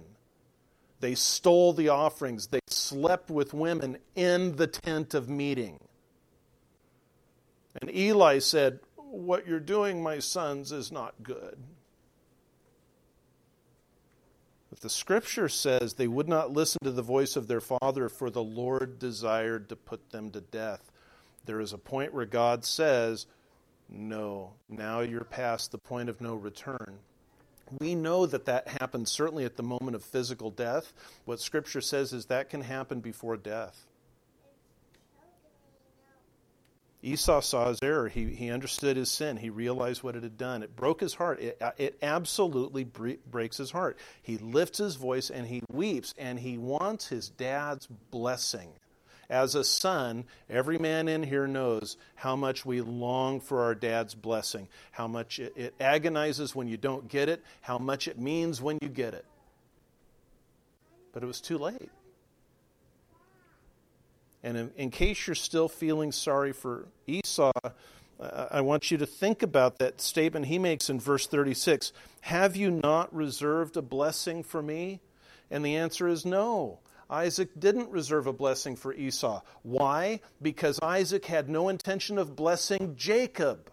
They 1.00 1.14
stole 1.14 1.74
the 1.74 1.90
offerings. 1.90 2.48
They 2.48 2.62
slept 2.68 3.30
with 3.30 3.54
women 3.54 3.98
in 4.16 4.56
the 4.56 4.68
tent 4.68 5.14
of 5.14 5.30
meeting. 5.30 5.80
And 7.82 7.94
Eli 7.94 8.40
said, 8.40 8.80
What 8.96 9.48
you're 9.48 9.60
doing, 9.60 10.02
my 10.02 10.20
sons, 10.20 10.72
is 10.72 10.92
not 10.92 11.24
good. 11.24 11.58
But 14.70 14.82
the 14.82 14.90
scripture 14.90 15.48
says 15.48 15.94
they 15.94 16.08
would 16.08 16.28
not 16.28 16.52
listen 16.52 16.80
to 16.84 16.92
the 16.92 17.02
voice 17.02 17.36
of 17.36 17.48
their 17.48 17.62
father, 17.62 18.10
for 18.10 18.30
the 18.30 18.44
Lord 18.44 19.00
desired 19.00 19.70
to 19.70 19.76
put 19.76 20.12
them 20.12 20.32
to 20.32 20.42
death. 20.42 20.92
There 21.46 21.62
is 21.62 21.72
a 21.72 21.78
point 21.78 22.14
where 22.14 22.26
God 22.26 22.66
says, 22.66 23.26
No, 23.90 24.54
now 24.68 25.00
you're 25.02 25.24
past 25.24 25.72
the 25.72 25.78
point 25.78 26.10
of 26.10 26.20
no 26.20 26.36
return. 26.36 27.00
We 27.80 27.96
know 27.96 28.26
that 28.26 28.46
that 28.46 28.68
happens 28.68 29.12
certainly 29.12 29.46
at 29.46 29.56
the 29.56 29.64
moment 29.64 29.96
of 29.96 30.04
physical 30.04 30.52
death. 30.52 30.94
What 31.26 31.40
Scripture 31.40 31.82
says 31.82 32.14
is 32.14 32.26
that 32.26 32.50
can 32.50 32.62
happen 32.62 33.00
before 33.00 33.38
death. 33.38 33.86
Esau 37.06 37.40
saw 37.40 37.70
his 37.70 37.78
error. 37.84 38.08
He, 38.10 38.26
he 38.34 38.50
understood 38.50 38.98
his 38.98 39.12
sin. 39.12 39.38
He 39.38 39.52
realized 39.52 40.02
what 40.02 40.16
it 40.16 40.24
had 40.24 40.40
done. 40.40 40.64
It 40.64 40.76
broke 40.76 41.00
his 41.00 41.14
heart. 41.14 41.40
It, 41.40 41.62
uh, 41.62 41.72
it 41.78 42.00
absolutely 42.02 42.84
breaks 42.84 43.58
his 43.58 43.70
heart. 43.70 44.00
He 44.24 44.40
lifts 44.40 44.80
his 44.80 44.96
voice 44.96 45.30
and 45.30 45.46
he 45.46 45.62
weeps 45.72 46.16
and 46.18 46.40
he 46.40 46.58
wants 46.58 47.08
his 47.08 47.30
dad's 47.30 47.86
blessing. 47.86 48.70
As 49.30 49.54
a 49.54 49.64
son, 49.64 50.26
every 50.50 50.80
man 50.80 51.08
in 51.08 51.22
here 51.22 51.48
knows 51.48 51.96
how 52.16 52.36
much 52.36 52.66
we 52.66 52.82
long 52.82 53.40
for 53.40 53.62
our 53.64 53.76
dad's 53.76 54.16
blessing, 54.16 54.68
how 54.92 55.08
much 55.08 55.40
it, 55.40 55.54
it 55.56 55.76
agonizes 55.80 56.56
when 56.56 56.68
you 56.68 56.78
don't 56.78 57.08
get 57.08 57.30
it, 57.30 57.44
how 57.62 57.78
much 57.78 58.08
it 58.08 58.20
means 58.20 58.62
when 58.62 58.80
you 58.82 58.90
get 58.90 59.14
it. 59.14 59.26
But 61.14 61.22
it 61.22 61.28
was 61.28 61.40
too 61.40 61.60
late. 61.60 61.92
And 64.46 64.58
in, 64.58 64.72
in 64.78 64.92
case 64.92 65.26
you're 65.26 65.36
still 65.36 65.68
feeling 65.68 66.12
sorry 66.12 66.54
for 66.54 66.86
Esau, 67.08 67.52
uh, 68.20 68.46
I 68.52 68.62
want 68.62 68.92
you 68.92 68.98
to 69.00 69.06
think 69.08 69.42
about 69.42 69.80
that 69.80 70.00
statement 70.00 70.46
he 70.46 70.60
makes 70.60 70.88
in 70.88 71.00
verse 71.00 71.26
36 71.26 71.92
Have 72.22 72.56
you 72.56 72.70
not 72.70 73.14
reserved 73.14 73.76
a 73.76 73.82
blessing 73.82 74.44
for 74.44 74.62
me? 74.62 75.02
And 75.50 75.66
the 75.66 75.76
answer 75.76 76.08
is 76.08 76.26
no. 76.26 76.78
Isaac 77.10 77.50
didn't 77.60 77.90
reserve 77.90 78.28
a 78.28 78.34
blessing 78.34 78.76
for 78.76 78.94
Esau. 78.94 79.42
Why? 79.64 80.20
Because 80.40 80.80
Isaac 80.80 81.26
had 81.26 81.50
no 81.50 81.70
intention 81.70 82.20
of 82.20 82.36
blessing 82.36 82.96
Jacob. 82.96 83.72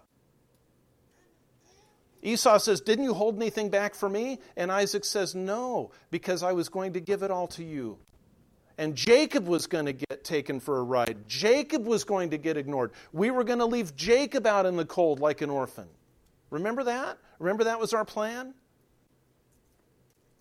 Esau 2.23 2.57
says, 2.57 2.81
Didn't 2.81 3.05
you 3.05 3.13
hold 3.13 3.37
anything 3.37 3.69
back 3.69 3.95
for 3.95 4.09
me? 4.09 4.39
And 4.57 4.73
Isaac 4.73 5.05
says, 5.05 5.35
No, 5.35 5.91
because 6.11 6.43
I 6.43 6.53
was 6.53 6.71
going 6.71 6.95
to 6.95 7.01
give 7.01 7.23
it 7.23 7.31
all 7.31 7.49
to 7.49 7.63
you. 7.63 7.99
And 8.83 8.97
Jacob 8.97 9.47
was 9.47 9.69
going 9.69 9.87
to 9.87 9.93
get 9.93 10.25
taken 10.25 10.59
for 10.59 10.79
a 10.79 10.83
ride. 10.83 11.29
Jacob 11.29 11.87
was 11.87 12.03
going 12.03 12.31
to 12.31 12.37
get 12.37 12.57
ignored. 12.57 12.91
We 13.13 13.31
were 13.31 13.45
going 13.45 13.61
to 13.61 13.65
leave 13.65 13.95
Jacob 13.95 14.45
out 14.45 14.67
in 14.67 14.77
the 14.77 14.85
cold 14.85 15.21
like 15.21 15.41
an 15.41 15.51
orphan. 15.51 15.87
Remember 16.51 16.83
that? 16.83 17.17
Remember 17.39 17.63
that 17.63 17.79
was 17.79 17.93
our 17.95 18.05
plan? 18.05 18.55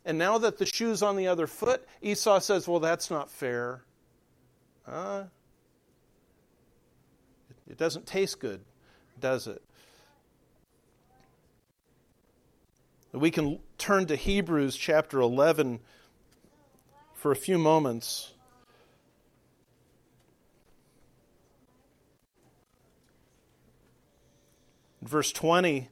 And 0.05 0.17
now 0.17 0.39
that 0.39 0.57
the 0.57 0.65
shoe's 0.65 1.03
on 1.03 1.17
the 1.17 1.27
other 1.27 1.45
foot, 1.45 1.87
Esau 2.01 2.39
says, 2.39 2.67
Well, 2.67 2.79
that's 2.79 3.11
not 3.11 3.29
fair. 3.29 3.83
Uh, 4.87 5.25
it 7.69 7.77
doesn't 7.77 8.07
taste 8.07 8.39
good, 8.39 8.61
does 9.19 9.45
it? 9.45 9.61
We 13.11 13.29
can 13.29 13.59
turn 13.77 14.07
to 14.07 14.15
Hebrews 14.15 14.75
chapter 14.75 15.19
11 15.19 15.79
for 17.13 17.31
a 17.31 17.35
few 17.35 17.59
moments. 17.59 18.30
In 25.01 25.07
verse 25.07 25.31
20, 25.31 25.89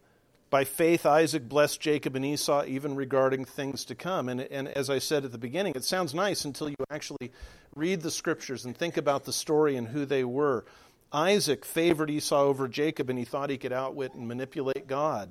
by 0.49 0.63
faith, 0.63 1.05
Isaac 1.05 1.47
blessed 1.47 1.79
Jacob 1.79 2.15
and 2.15 2.25
Esau, 2.25 2.63
even 2.65 2.95
regarding 2.95 3.45
things 3.45 3.85
to 3.85 3.95
come. 3.95 4.29
And, 4.29 4.41
and 4.41 4.67
as 4.67 4.89
I 4.89 4.99
said 4.99 5.25
at 5.25 5.31
the 5.31 5.37
beginning, 5.37 5.73
it 5.75 5.83
sounds 5.83 6.13
nice 6.13 6.45
until 6.45 6.69
you 6.69 6.75
actually 6.89 7.31
read 7.75 8.01
the 8.01 8.11
scriptures 8.11 8.65
and 8.65 8.75
think 8.75 8.97
about 8.97 9.25
the 9.25 9.33
story 9.33 9.75
and 9.75 9.87
who 9.87 10.05
they 10.05 10.23
were. 10.23 10.65
Isaac 11.11 11.65
favored 11.65 12.09
Esau 12.09 12.41
over 12.41 12.67
Jacob, 12.67 13.09
and 13.09 13.17
he 13.17 13.25
thought 13.25 13.49
he 13.49 13.57
could 13.57 13.73
outwit 13.73 14.13
and 14.13 14.27
manipulate 14.27 14.87
God. 14.87 15.29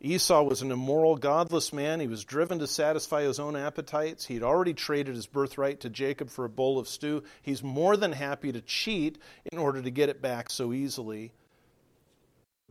Esau 0.00 0.42
was 0.42 0.60
an 0.60 0.70
immoral, 0.70 1.16
godless 1.16 1.72
man. 1.72 2.00
He 2.00 2.06
was 2.06 2.24
driven 2.24 2.58
to 2.58 2.66
satisfy 2.66 3.22
his 3.22 3.38
own 3.38 3.56
appetites. 3.56 4.26
He'd 4.26 4.42
already 4.42 4.74
traded 4.74 5.14
his 5.14 5.26
birthright 5.26 5.80
to 5.80 5.88
Jacob 5.88 6.28
for 6.28 6.44
a 6.44 6.50
bowl 6.50 6.78
of 6.78 6.88
stew. 6.88 7.22
He's 7.40 7.62
more 7.62 7.96
than 7.96 8.12
happy 8.12 8.52
to 8.52 8.60
cheat 8.60 9.18
in 9.50 9.58
order 9.58 9.80
to 9.80 9.90
get 9.90 10.10
it 10.10 10.20
back 10.20 10.50
so 10.50 10.74
easily. 10.74 11.32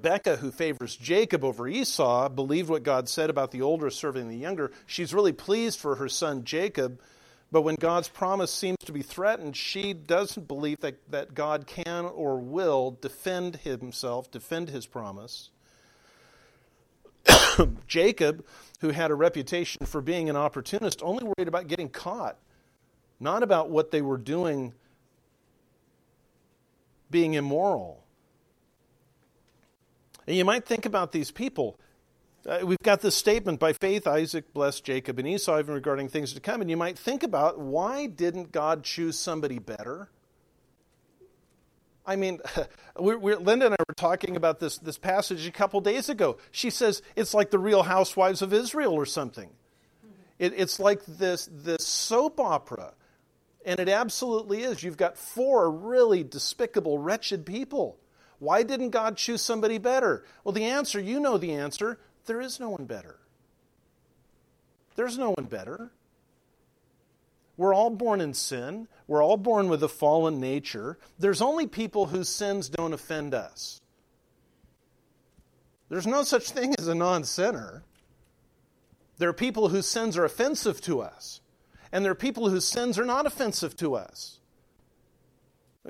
Rebecca, 0.03 0.35
who 0.35 0.51
favors 0.51 0.97
Jacob 0.97 1.45
over 1.45 1.65
Esau, 1.65 2.27
believed 2.27 2.69
what 2.69 2.83
God 2.83 3.07
said 3.07 3.29
about 3.29 3.51
the 3.51 3.61
older 3.61 3.89
serving 3.89 4.27
the 4.27 4.35
younger. 4.35 4.69
She's 4.85 5.13
really 5.13 5.31
pleased 5.31 5.79
for 5.79 5.95
her 5.95 6.09
son 6.09 6.43
Jacob, 6.43 6.99
but 7.53 7.61
when 7.61 7.75
God's 7.75 8.09
promise 8.09 8.51
seems 8.51 8.79
to 8.83 8.91
be 8.91 9.01
threatened, 9.01 9.55
she 9.55 9.93
doesn't 9.93 10.45
believe 10.45 10.81
that, 10.81 10.99
that 11.11 11.33
God 11.33 11.67
can 11.67 12.03
or 12.03 12.37
will 12.37 12.97
defend 12.99 13.55
himself, 13.57 14.29
defend 14.29 14.69
his 14.69 14.85
promise. 14.85 15.51
Jacob, 17.87 18.45
who 18.81 18.89
had 18.89 19.09
a 19.09 19.15
reputation 19.15 19.85
for 19.85 20.01
being 20.01 20.29
an 20.29 20.35
opportunist, 20.35 21.01
only 21.01 21.23
worried 21.23 21.47
about 21.47 21.67
getting 21.67 21.87
caught, 21.87 22.37
not 23.21 23.41
about 23.41 23.69
what 23.69 23.91
they 23.91 24.01
were 24.01 24.17
doing 24.17 24.73
being 27.09 27.35
immoral. 27.35 28.02
And 30.27 30.35
you 30.35 30.45
might 30.45 30.65
think 30.65 30.85
about 30.85 31.11
these 31.11 31.31
people. 31.31 31.79
Uh, 32.47 32.59
we've 32.63 32.79
got 32.83 33.01
this 33.01 33.15
statement 33.15 33.59
by 33.59 33.71
faith, 33.73 34.05
Isaac 34.05 34.53
blessed 34.53 34.83
Jacob 34.83 35.17
and 35.19 35.27
Esau, 35.27 35.59
even 35.59 35.73
regarding 35.73 36.09
things 36.09 36.33
to 36.33 36.39
come. 36.39 36.61
And 36.61 36.69
you 36.69 36.77
might 36.77 36.97
think 36.97 37.23
about 37.23 37.59
why 37.59 38.07
didn't 38.07 38.51
God 38.51 38.83
choose 38.83 39.17
somebody 39.17 39.59
better? 39.59 40.09
I 42.05 42.17
mean, 42.17 42.41
we're, 42.99 43.17
we're, 43.17 43.37
Linda 43.37 43.67
and 43.67 43.75
I 43.75 43.83
were 43.87 43.95
talking 43.95 44.35
about 44.35 44.59
this, 44.59 44.77
this 44.77 44.97
passage 44.97 45.47
a 45.47 45.51
couple 45.51 45.79
days 45.79 46.09
ago. 46.09 46.37
She 46.51 46.69
says 46.69 47.01
it's 47.15 47.33
like 47.33 47.49
the 47.49 47.59
real 47.59 47.83
housewives 47.83 48.41
of 48.41 48.53
Israel 48.53 48.93
or 48.93 49.05
something. 49.05 49.49
It, 50.37 50.53
it's 50.57 50.79
like 50.79 51.05
this, 51.05 51.47
this 51.51 51.85
soap 51.85 52.39
opera. 52.39 52.93
And 53.65 53.79
it 53.79 53.87
absolutely 53.87 54.63
is. 54.63 54.83
You've 54.83 54.97
got 54.97 55.17
four 55.17 55.71
really 55.71 56.23
despicable, 56.23 56.97
wretched 56.97 57.45
people. 57.45 57.97
Why 58.43 58.63
didn't 58.63 58.89
God 58.89 59.15
choose 59.15 59.41
somebody 59.41 59.77
better? 59.77 60.25
Well, 60.43 60.51
the 60.51 60.65
answer, 60.65 60.99
you 60.99 61.21
know 61.21 61.37
the 61.37 61.53
answer. 61.53 61.97
There 62.25 62.41
is 62.41 62.59
no 62.59 62.69
one 62.69 62.83
better. 62.83 63.15
There's 64.95 65.17
no 65.17 65.31
one 65.31 65.45
better. 65.45 65.91
We're 67.55 67.73
all 67.73 67.89
born 67.89 68.19
in 68.19 68.33
sin. 68.33 68.89
We're 69.07 69.23
all 69.23 69.37
born 69.37 69.69
with 69.69 69.81
a 69.81 69.87
fallen 69.87 70.41
nature. 70.41 70.97
There's 71.17 71.41
only 71.41 71.67
people 71.67 72.07
whose 72.07 72.27
sins 72.27 72.67
don't 72.67 72.91
offend 72.91 73.33
us. 73.33 73.79
There's 75.87 76.07
no 76.07 76.23
such 76.23 76.49
thing 76.49 76.75
as 76.77 76.89
a 76.89 76.95
non 76.95 77.23
sinner. 77.23 77.83
There 79.19 79.29
are 79.29 79.33
people 79.33 79.69
whose 79.69 79.87
sins 79.87 80.17
are 80.17 80.25
offensive 80.25 80.81
to 80.81 80.99
us, 80.99 81.39
and 81.93 82.03
there 82.03 82.11
are 82.11 82.15
people 82.15 82.49
whose 82.49 82.65
sins 82.65 82.99
are 82.99 83.05
not 83.05 83.25
offensive 83.25 83.77
to 83.77 83.95
us. 83.95 84.39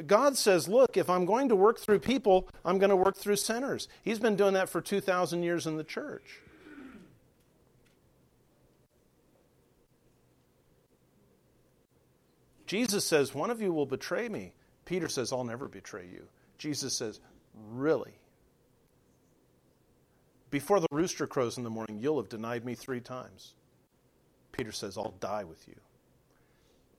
God 0.07 0.37
says, 0.37 0.67
look, 0.67 0.97
if 0.97 1.09
I'm 1.09 1.25
going 1.25 1.49
to 1.49 1.55
work 1.55 1.79
through 1.79 1.99
people, 1.99 2.47
I'm 2.65 2.79
going 2.79 2.89
to 2.89 2.95
work 2.95 3.15
through 3.15 3.35
sinners. 3.35 3.87
He's 4.01 4.17
been 4.17 4.35
doing 4.35 4.55
that 4.55 4.69
for 4.69 4.81
2,000 4.81 5.43
years 5.43 5.67
in 5.67 5.77
the 5.77 5.83
church. 5.83 6.39
Jesus 12.65 13.05
says, 13.05 13.35
One 13.35 13.51
of 13.51 13.61
you 13.61 13.71
will 13.71 13.85
betray 13.85 14.27
me. 14.27 14.51
Peter 14.85 15.07
says, 15.07 15.31
I'll 15.31 15.43
never 15.43 15.67
betray 15.67 16.07
you. 16.11 16.27
Jesus 16.57 16.93
says, 16.93 17.19
Really? 17.69 18.13
Before 20.49 20.79
the 20.79 20.87
rooster 20.89 21.27
crows 21.27 21.57
in 21.57 21.63
the 21.63 21.69
morning, 21.69 21.99
you'll 21.99 22.17
have 22.17 22.29
denied 22.29 22.65
me 22.65 22.73
three 22.73 22.99
times. 22.99 23.53
Peter 24.51 24.71
says, 24.71 24.97
I'll 24.97 25.13
die 25.19 25.43
with 25.43 25.67
you. 25.67 25.75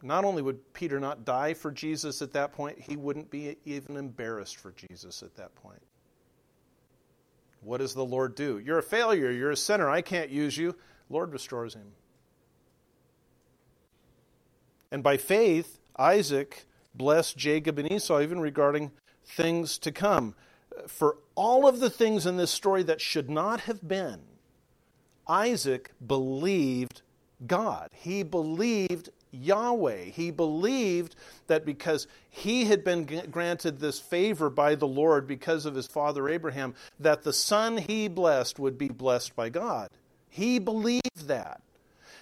Not 0.03 0.25
only 0.25 0.43
would 0.43 0.73
Peter 0.75 1.01
not 1.01 1.25
die 1.25 1.55
for 1.55 1.71
Jesus 1.71 2.21
at 2.21 2.33
that 2.33 2.53
point, 2.53 2.79
he 2.79 2.97
wouldn't 2.97 3.31
be 3.31 3.57
even 3.65 3.97
embarrassed 3.97 4.57
for 4.57 4.73
Jesus 4.73 5.23
at 5.23 5.35
that 5.37 5.55
point. 5.55 5.83
What 7.63 7.79
does 7.79 7.95
the 7.95 8.05
Lord 8.05 8.35
do? 8.35 8.59
You're 8.59 8.79
a 8.79 8.83
failure. 8.83 9.31
You're 9.31 9.53
a 9.53 9.57
sinner. 9.57 9.89
I 9.89 10.03
can't 10.03 10.31
use 10.31 10.59
you. 10.59 10.77
Lord 11.09 11.33
restores 11.33 11.75
him. 11.75 11.93
And 14.91 15.03
by 15.03 15.17
faith, 15.17 15.79
Isaac 15.97 16.67
blessed 16.95 17.37
Jacob 17.37 17.79
and 17.79 17.91
Esau, 17.91 18.21
even 18.21 18.41
regarding 18.41 18.93
things 19.25 19.79
to 19.79 19.91
come. 19.91 20.35
For 20.87 21.17
all 21.35 21.67
of 21.67 21.81
the 21.81 21.91
things 21.91 22.27
in 22.27 22.37
this 22.37 22.51
story 22.51 22.83
that 22.85 23.01
should 23.01 23.31
not 23.31 23.61
have 23.61 23.87
been, 23.87 24.21
Isaac 25.27 25.93
believed 26.07 27.03
God. 27.47 27.91
He 27.93 28.23
believed 28.23 29.11
Yahweh. 29.35 30.05
He 30.05 30.31
believed 30.31 31.17
that 31.47 31.65
because 31.65 32.07
he 32.31 32.65
had 32.67 32.85
been 32.85 33.05
granted 33.31 33.79
this 33.79 33.99
favor 33.99 34.51
by 34.51 34.75
the 34.75 34.87
Lord 34.87 35.27
because 35.27 35.67
of 35.67 35.75
his 35.75 35.87
father 35.87 36.29
Abraham, 36.29 36.75
that 37.01 37.23
the 37.23 37.33
son 37.33 37.77
he 37.77 38.09
blessed 38.09 38.59
would 38.59 38.79
be 38.79 38.89
blessed 38.89 39.37
by 39.37 39.49
God. 39.49 39.89
He 40.29 40.59
believed 40.59 41.27
that. 41.27 41.61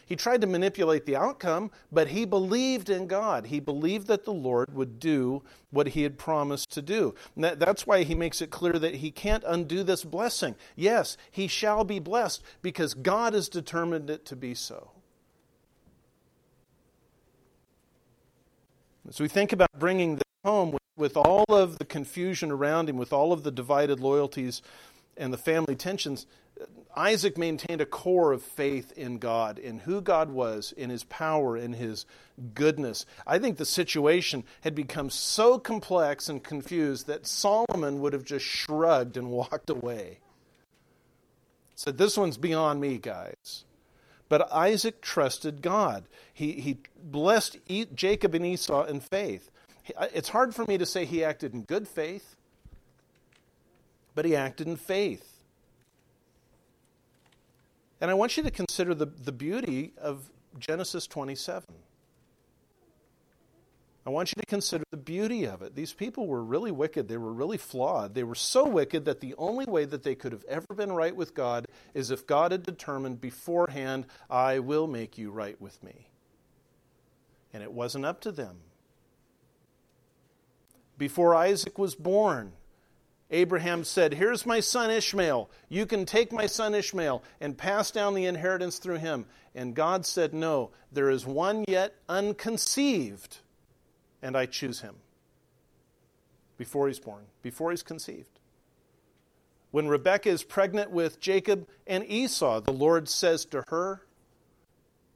He 0.04 0.16
tried 0.16 0.42
to 0.42 0.46
manipulate 0.46 1.06
the 1.06 1.16
outcome, 1.16 1.70
but 1.90 2.08
he 2.08 2.26
believed 2.26 2.90
in 2.90 3.06
God. 3.06 3.46
He 3.46 3.60
believed 3.60 4.08
that 4.08 4.24
the 4.24 4.32
Lord 4.32 4.74
would 4.74 4.98
do 4.98 5.42
what 5.70 5.88
he 5.88 6.02
had 6.02 6.18
promised 6.18 6.70
to 6.72 6.82
do. 6.82 7.14
That, 7.36 7.58
that's 7.58 7.86
why 7.86 8.02
he 8.02 8.14
makes 8.14 8.42
it 8.42 8.50
clear 8.50 8.74
that 8.74 8.96
he 8.96 9.10
can't 9.10 9.44
undo 9.46 9.82
this 9.82 10.04
blessing. 10.04 10.56
Yes, 10.76 11.16
he 11.30 11.46
shall 11.46 11.84
be 11.84 11.98
blessed 11.98 12.42
because 12.60 12.92
God 12.92 13.32
has 13.32 13.48
determined 13.48 14.10
it 14.10 14.26
to 14.26 14.36
be 14.36 14.54
so. 14.54 14.90
So 19.10 19.24
we 19.24 19.28
think 19.28 19.52
about 19.52 19.70
bringing 19.78 20.16
this 20.16 20.22
home 20.44 20.72
with, 20.72 20.82
with 20.96 21.16
all 21.16 21.44
of 21.48 21.78
the 21.78 21.84
confusion 21.84 22.50
around 22.50 22.88
him, 22.88 22.96
with 22.96 23.12
all 23.12 23.32
of 23.32 23.42
the 23.42 23.50
divided 23.50 24.00
loyalties 24.00 24.62
and 25.16 25.32
the 25.32 25.38
family 25.38 25.74
tensions. 25.74 26.26
Isaac 26.94 27.38
maintained 27.38 27.80
a 27.80 27.86
core 27.86 28.32
of 28.32 28.42
faith 28.42 28.92
in 28.92 29.18
God, 29.18 29.58
in 29.58 29.80
who 29.80 30.00
God 30.00 30.30
was, 30.30 30.72
in 30.72 30.90
his 30.90 31.04
power, 31.04 31.56
in 31.56 31.72
his 31.72 32.04
goodness. 32.54 33.06
I 33.26 33.38
think 33.38 33.56
the 33.56 33.64
situation 33.64 34.44
had 34.60 34.74
become 34.74 35.10
so 35.10 35.58
complex 35.58 36.28
and 36.28 36.44
confused 36.44 37.06
that 37.06 37.26
Solomon 37.26 38.00
would 38.00 38.12
have 38.12 38.24
just 38.24 38.44
shrugged 38.44 39.16
and 39.16 39.30
walked 39.30 39.70
away. 39.70 40.18
Said, 41.74 41.98
This 41.98 42.16
one's 42.16 42.36
beyond 42.36 42.80
me, 42.80 42.98
guys. 42.98 43.64
But 44.32 44.50
Isaac 44.50 45.02
trusted 45.02 45.60
God. 45.60 46.04
He, 46.32 46.52
he 46.52 46.78
blessed 47.04 47.58
Jacob 47.94 48.34
and 48.34 48.46
Esau 48.46 48.84
in 48.84 49.00
faith. 49.00 49.50
Uh, 49.94 50.06
it's 50.14 50.30
hard 50.30 50.54
for 50.54 50.64
me 50.64 50.78
to 50.78 50.86
say 50.86 51.04
he 51.04 51.22
acted 51.22 51.52
in 51.52 51.64
good 51.64 51.86
faith, 51.86 52.34
but 54.14 54.24
he 54.24 54.34
acted 54.34 54.68
in 54.68 54.76
faith. 54.76 55.42
And 58.00 58.10
I 58.10 58.14
want 58.14 58.38
you 58.38 58.42
to 58.44 58.50
consider 58.50 58.94
the, 58.94 59.04
the 59.04 59.32
beauty 59.32 59.92
of 59.98 60.30
Genesis 60.58 61.06
27. 61.06 61.66
I 64.04 64.10
want 64.10 64.30
you 64.30 64.40
to 64.40 64.46
consider 64.46 64.84
the 64.90 64.96
beauty 64.96 65.44
of 65.44 65.62
it. 65.62 65.76
These 65.76 65.92
people 65.92 66.26
were 66.26 66.42
really 66.42 66.72
wicked. 66.72 67.06
They 67.06 67.16
were 67.16 67.32
really 67.32 67.56
flawed. 67.56 68.14
They 68.14 68.24
were 68.24 68.34
so 68.34 68.66
wicked 68.66 69.04
that 69.04 69.20
the 69.20 69.34
only 69.38 69.64
way 69.64 69.84
that 69.84 70.02
they 70.02 70.16
could 70.16 70.32
have 70.32 70.44
ever 70.48 70.66
been 70.74 70.90
right 70.90 71.14
with 71.14 71.34
God 71.34 71.66
is 71.94 72.10
if 72.10 72.26
God 72.26 72.50
had 72.50 72.64
determined 72.64 73.20
beforehand, 73.20 74.06
I 74.28 74.58
will 74.58 74.88
make 74.88 75.18
you 75.18 75.30
right 75.30 75.60
with 75.60 75.80
me. 75.84 76.08
And 77.52 77.62
it 77.62 77.72
wasn't 77.72 78.04
up 78.04 78.20
to 78.22 78.32
them. 78.32 78.58
Before 80.98 81.34
Isaac 81.34 81.78
was 81.78 81.94
born, 81.94 82.52
Abraham 83.30 83.82
said, 83.82 84.14
Here's 84.14 84.44
my 84.44 84.60
son 84.60 84.90
Ishmael. 84.90 85.50
You 85.68 85.86
can 85.86 86.06
take 86.06 86.32
my 86.32 86.46
son 86.46 86.74
Ishmael 86.74 87.22
and 87.40 87.56
pass 87.56 87.90
down 87.90 88.14
the 88.14 88.26
inheritance 88.26 88.78
through 88.78 88.98
him. 88.98 89.26
And 89.54 89.74
God 89.74 90.04
said, 90.04 90.34
No, 90.34 90.70
there 90.92 91.08
is 91.08 91.26
one 91.26 91.64
yet 91.66 91.94
unconceived, 92.08 93.38
and 94.22 94.36
I 94.36 94.46
choose 94.46 94.80
him. 94.80 94.96
Before 96.56 96.86
he's 96.86 97.00
born, 97.00 97.24
before 97.42 97.70
he's 97.70 97.82
conceived. 97.82 98.38
When 99.70 99.88
Rebekah 99.88 100.28
is 100.28 100.44
pregnant 100.44 100.90
with 100.90 101.18
Jacob 101.18 101.66
and 101.86 102.04
Esau, 102.06 102.60
the 102.60 102.72
Lord 102.72 103.08
says 103.08 103.44
to 103.46 103.64
her, 103.68 104.02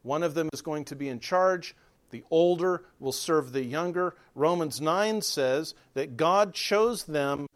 One 0.02 0.22
of 0.22 0.34
them 0.34 0.48
is 0.52 0.62
going 0.62 0.86
to 0.86 0.96
be 0.96 1.08
in 1.08 1.20
charge. 1.20 1.76
The 2.10 2.24
older 2.30 2.84
will 2.98 3.12
serve 3.12 3.52
the 3.52 3.64
younger. 3.64 4.16
Romans 4.34 4.80
9 4.80 5.20
says 5.20 5.74
that 5.94 6.16
God 6.16 6.54
chose 6.54 7.04
them 7.04 7.46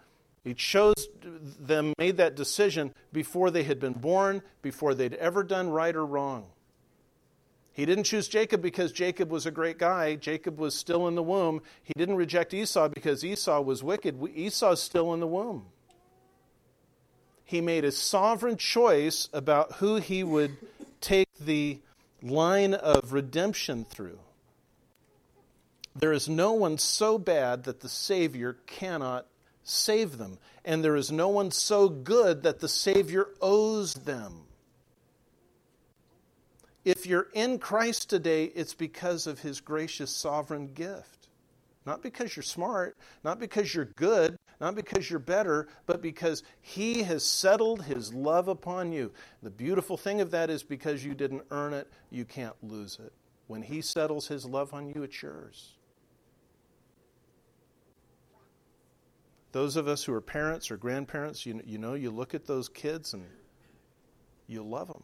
he 0.45 0.55
chose 0.55 1.09
them, 1.23 1.93
made 1.99 2.17
that 2.17 2.35
decision 2.35 2.95
before 3.13 3.51
they 3.51 3.65
had 3.65 3.79
been 3.79 3.93
born, 3.93 4.43
before 4.63 4.95
they'd 4.95 5.15
ever 5.15 5.43
done 5.43 5.69
right 5.69 5.95
or 5.95 6.07
wrong. 6.07 6.47
He 7.73 7.87
didn't 7.87 8.05
choose 8.05 8.29
Jacob 8.29 8.63
because 8.63 8.93
Jacob 8.93 9.31
was 9.31 9.47
a 9.47 9.51
great 9.51 9.79
guy. 9.79 10.17
Jacob 10.17 10.59
was 10.59 10.75
still 10.75 11.07
in 11.09 11.15
the 11.15 11.23
womb. 11.23 11.63
He 11.83 11.93
didn't 11.97 12.17
reject 12.17 12.53
Esau 12.53 12.89
because 12.89 13.25
Esau 13.25 13.61
was 13.61 13.83
wicked. 13.83 14.21
Esau's 14.35 14.83
still 14.83 15.15
in 15.15 15.21
the 15.21 15.27
womb. 15.27 15.67
He 17.45 17.61
made 17.61 17.85
a 17.85 17.93
sovereign 17.93 18.57
choice 18.57 19.29
about 19.33 19.75
who 19.75 19.97
he 19.97 20.23
would 20.23 20.57
take 21.01 21.29
the 21.39 21.81
line 22.23 22.75
of 22.75 23.13
redemption 23.13 23.85
through. 23.85 24.19
There 25.97 26.13
is 26.13 26.29
no 26.29 26.53
one 26.53 26.79
so 26.79 27.19
bad 27.19 27.65
that 27.65 27.81
the 27.81 27.89
Savior 27.89 28.59
cannot 28.67 29.27
save 29.65 30.19
them. 30.19 30.39
And 30.65 30.85
there 30.85 30.97
is 30.97 31.11
no 31.11 31.29
one 31.29 31.51
so 31.51 31.89
good 31.89 32.43
that 32.43 32.61
the 32.61 32.69
Savior 32.69 33.29
owes 33.41 33.95
them. 33.95 34.43
If 36.85 37.07
you're 37.07 37.29
in 37.35 37.59
Christ 37.59 38.09
today, 38.09 38.45
it's 38.45 38.75
because 38.75 39.27
of 39.27 39.41
his 39.41 39.61
gracious 39.61 40.11
sovereign 40.11 40.73
gift. 40.73 41.29
Not 41.87 42.03
because 42.03 42.37
you're 42.37 42.43
smart, 42.43 42.97
not 43.25 43.39
because 43.39 43.75
you're 43.75 43.87
good, 43.87 44.37
not 44.61 44.75
because 44.75 45.09
you're 45.09 45.19
better, 45.19 45.69
but 45.87 46.03
because 46.03 46.43
he 46.61 47.03
has 47.03 47.25
settled 47.25 47.83
his 47.83 48.13
love 48.13 48.49
upon 48.49 48.93
you. 48.93 49.13
The 49.43 49.51
beautiful 49.51 49.97
thing 49.97 50.21
of 50.21 50.31
that 50.33 50.51
is 50.51 50.63
because 50.63 51.05
you 51.05 51.15
didn't 51.15 51.43
earn 51.51 51.73
it, 51.73 51.89
you 52.11 52.25
can't 52.25 52.55
lose 52.63 52.99
it. 53.03 53.13
When 53.47 53.63
he 53.63 53.81
settles 53.81 54.29
his 54.29 54.45
love 54.45 54.75
on 54.75 54.89
you, 54.89 55.03
it's 55.03 55.23
yours. 55.23 55.73
Those 59.53 59.77
of 59.77 59.89
us 59.89 60.05
who 60.05 60.13
are 60.13 60.21
parents 60.21 60.71
or 60.71 60.77
grandparents, 60.77 61.45
you, 61.45 61.55
know, 61.79 61.95
you 61.95 62.11
look 62.11 62.35
at 62.35 62.47
those 62.47 62.69
kids 62.69 63.15
and 63.15 63.25
you 64.47 64.63
love 64.63 64.89
them. 64.89 65.03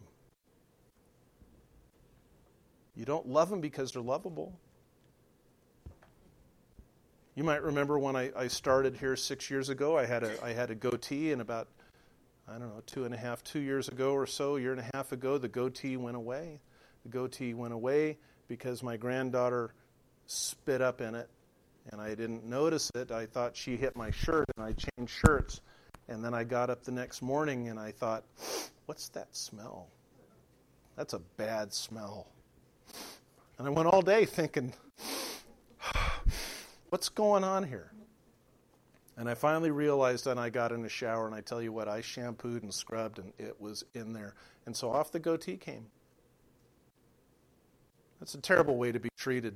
You 2.97 3.05
don't 3.05 3.27
love 3.27 3.51
them 3.51 3.61
because 3.61 3.91
they're 3.91 4.01
lovable. 4.01 4.59
You 7.35 7.43
might 7.43 7.61
remember 7.61 7.99
when 7.99 8.15
I, 8.15 8.31
I 8.35 8.47
started 8.47 8.97
here 8.97 9.15
six 9.15 9.51
years 9.51 9.69
ago, 9.69 9.95
I 9.95 10.07
had 10.07 10.23
a 10.23 10.43
I 10.43 10.53
had 10.53 10.71
a 10.71 10.75
goatee, 10.75 11.31
and 11.31 11.39
about 11.39 11.67
I 12.47 12.53
don't 12.53 12.69
know 12.69 12.81
two 12.87 13.05
and 13.05 13.13
a 13.13 13.17
half, 13.17 13.43
two 13.43 13.59
years 13.59 13.87
ago 13.87 14.13
or 14.13 14.25
so, 14.25 14.55
a 14.55 14.59
year 14.59 14.71
and 14.71 14.81
a 14.81 14.89
half 14.95 15.11
ago, 15.11 15.37
the 15.37 15.47
goatee 15.47 15.95
went 15.95 16.17
away. 16.17 16.59
The 17.03 17.09
goatee 17.09 17.53
went 17.53 17.75
away 17.75 18.17
because 18.47 18.81
my 18.81 18.97
granddaughter 18.97 19.75
spit 20.25 20.81
up 20.81 20.99
in 20.99 21.13
it, 21.13 21.29
and 21.91 22.01
I 22.01 22.15
didn't 22.15 22.45
notice 22.45 22.89
it. 22.95 23.11
I 23.11 23.27
thought 23.27 23.55
she 23.55 23.77
hit 23.77 23.95
my 23.95 24.09
shirt, 24.09 24.45
and 24.57 24.65
I 24.65 24.73
changed 24.73 25.13
shirts, 25.13 25.61
and 26.07 26.25
then 26.25 26.33
I 26.33 26.43
got 26.43 26.71
up 26.71 26.83
the 26.83 26.91
next 26.91 27.21
morning 27.21 27.67
and 27.67 27.79
I 27.79 27.91
thought, 27.91 28.23
what's 28.87 29.09
that 29.09 29.35
smell? 29.35 29.87
That's 30.95 31.13
a 31.13 31.19
bad 31.19 31.71
smell. 31.71 32.25
And 33.57 33.67
I 33.67 33.69
went 33.71 33.87
all 33.87 34.01
day 34.01 34.25
thinking, 34.25 34.73
what's 36.89 37.09
going 37.09 37.43
on 37.43 37.63
here? 37.63 37.91
And 39.17 39.27
I 39.27 39.33
finally 39.33 39.71
realized, 39.71 40.27
and 40.27 40.39
I 40.39 40.49
got 40.49 40.71
in 40.71 40.83
the 40.83 40.89
shower, 40.89 41.25
and 41.25 41.33
I 41.33 41.41
tell 41.41 41.59
you 41.59 41.73
what, 41.73 41.87
I 41.87 42.01
shampooed 42.01 42.61
and 42.61 42.71
scrubbed, 42.71 43.17
and 43.17 43.33
it 43.39 43.59
was 43.59 43.83
in 43.95 44.13
there. 44.13 44.35
And 44.67 44.75
so 44.75 44.91
off 44.91 45.11
the 45.11 45.19
goatee 45.19 45.57
came. 45.57 45.87
That's 48.19 48.35
a 48.35 48.41
terrible 48.41 48.77
way 48.77 48.91
to 48.91 48.99
be 48.99 49.09
treated. 49.17 49.55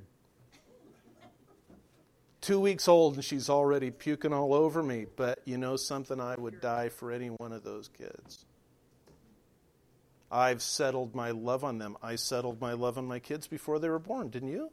Two 2.40 2.58
weeks 2.58 2.88
old, 2.88 3.14
and 3.14 3.24
she's 3.24 3.48
already 3.48 3.92
puking 3.92 4.32
all 4.32 4.52
over 4.52 4.82
me, 4.82 5.06
but 5.14 5.40
you 5.44 5.58
know 5.58 5.76
something? 5.76 6.20
I 6.20 6.34
would 6.34 6.60
die 6.60 6.88
for 6.88 7.12
any 7.12 7.28
one 7.28 7.52
of 7.52 7.62
those 7.62 7.86
kids. 7.86 8.44
I've 10.32 10.62
settled 10.62 11.14
my 11.14 11.30
love 11.30 11.62
on 11.62 11.76
them. 11.76 11.98
I 12.02 12.16
settled 12.16 12.58
my 12.58 12.72
love 12.72 12.96
on 12.96 13.06
my 13.06 13.18
kids 13.18 13.46
before 13.46 13.78
they 13.78 13.90
were 13.90 13.98
born, 13.98 14.30
didn't 14.30 14.48
you? 14.48 14.70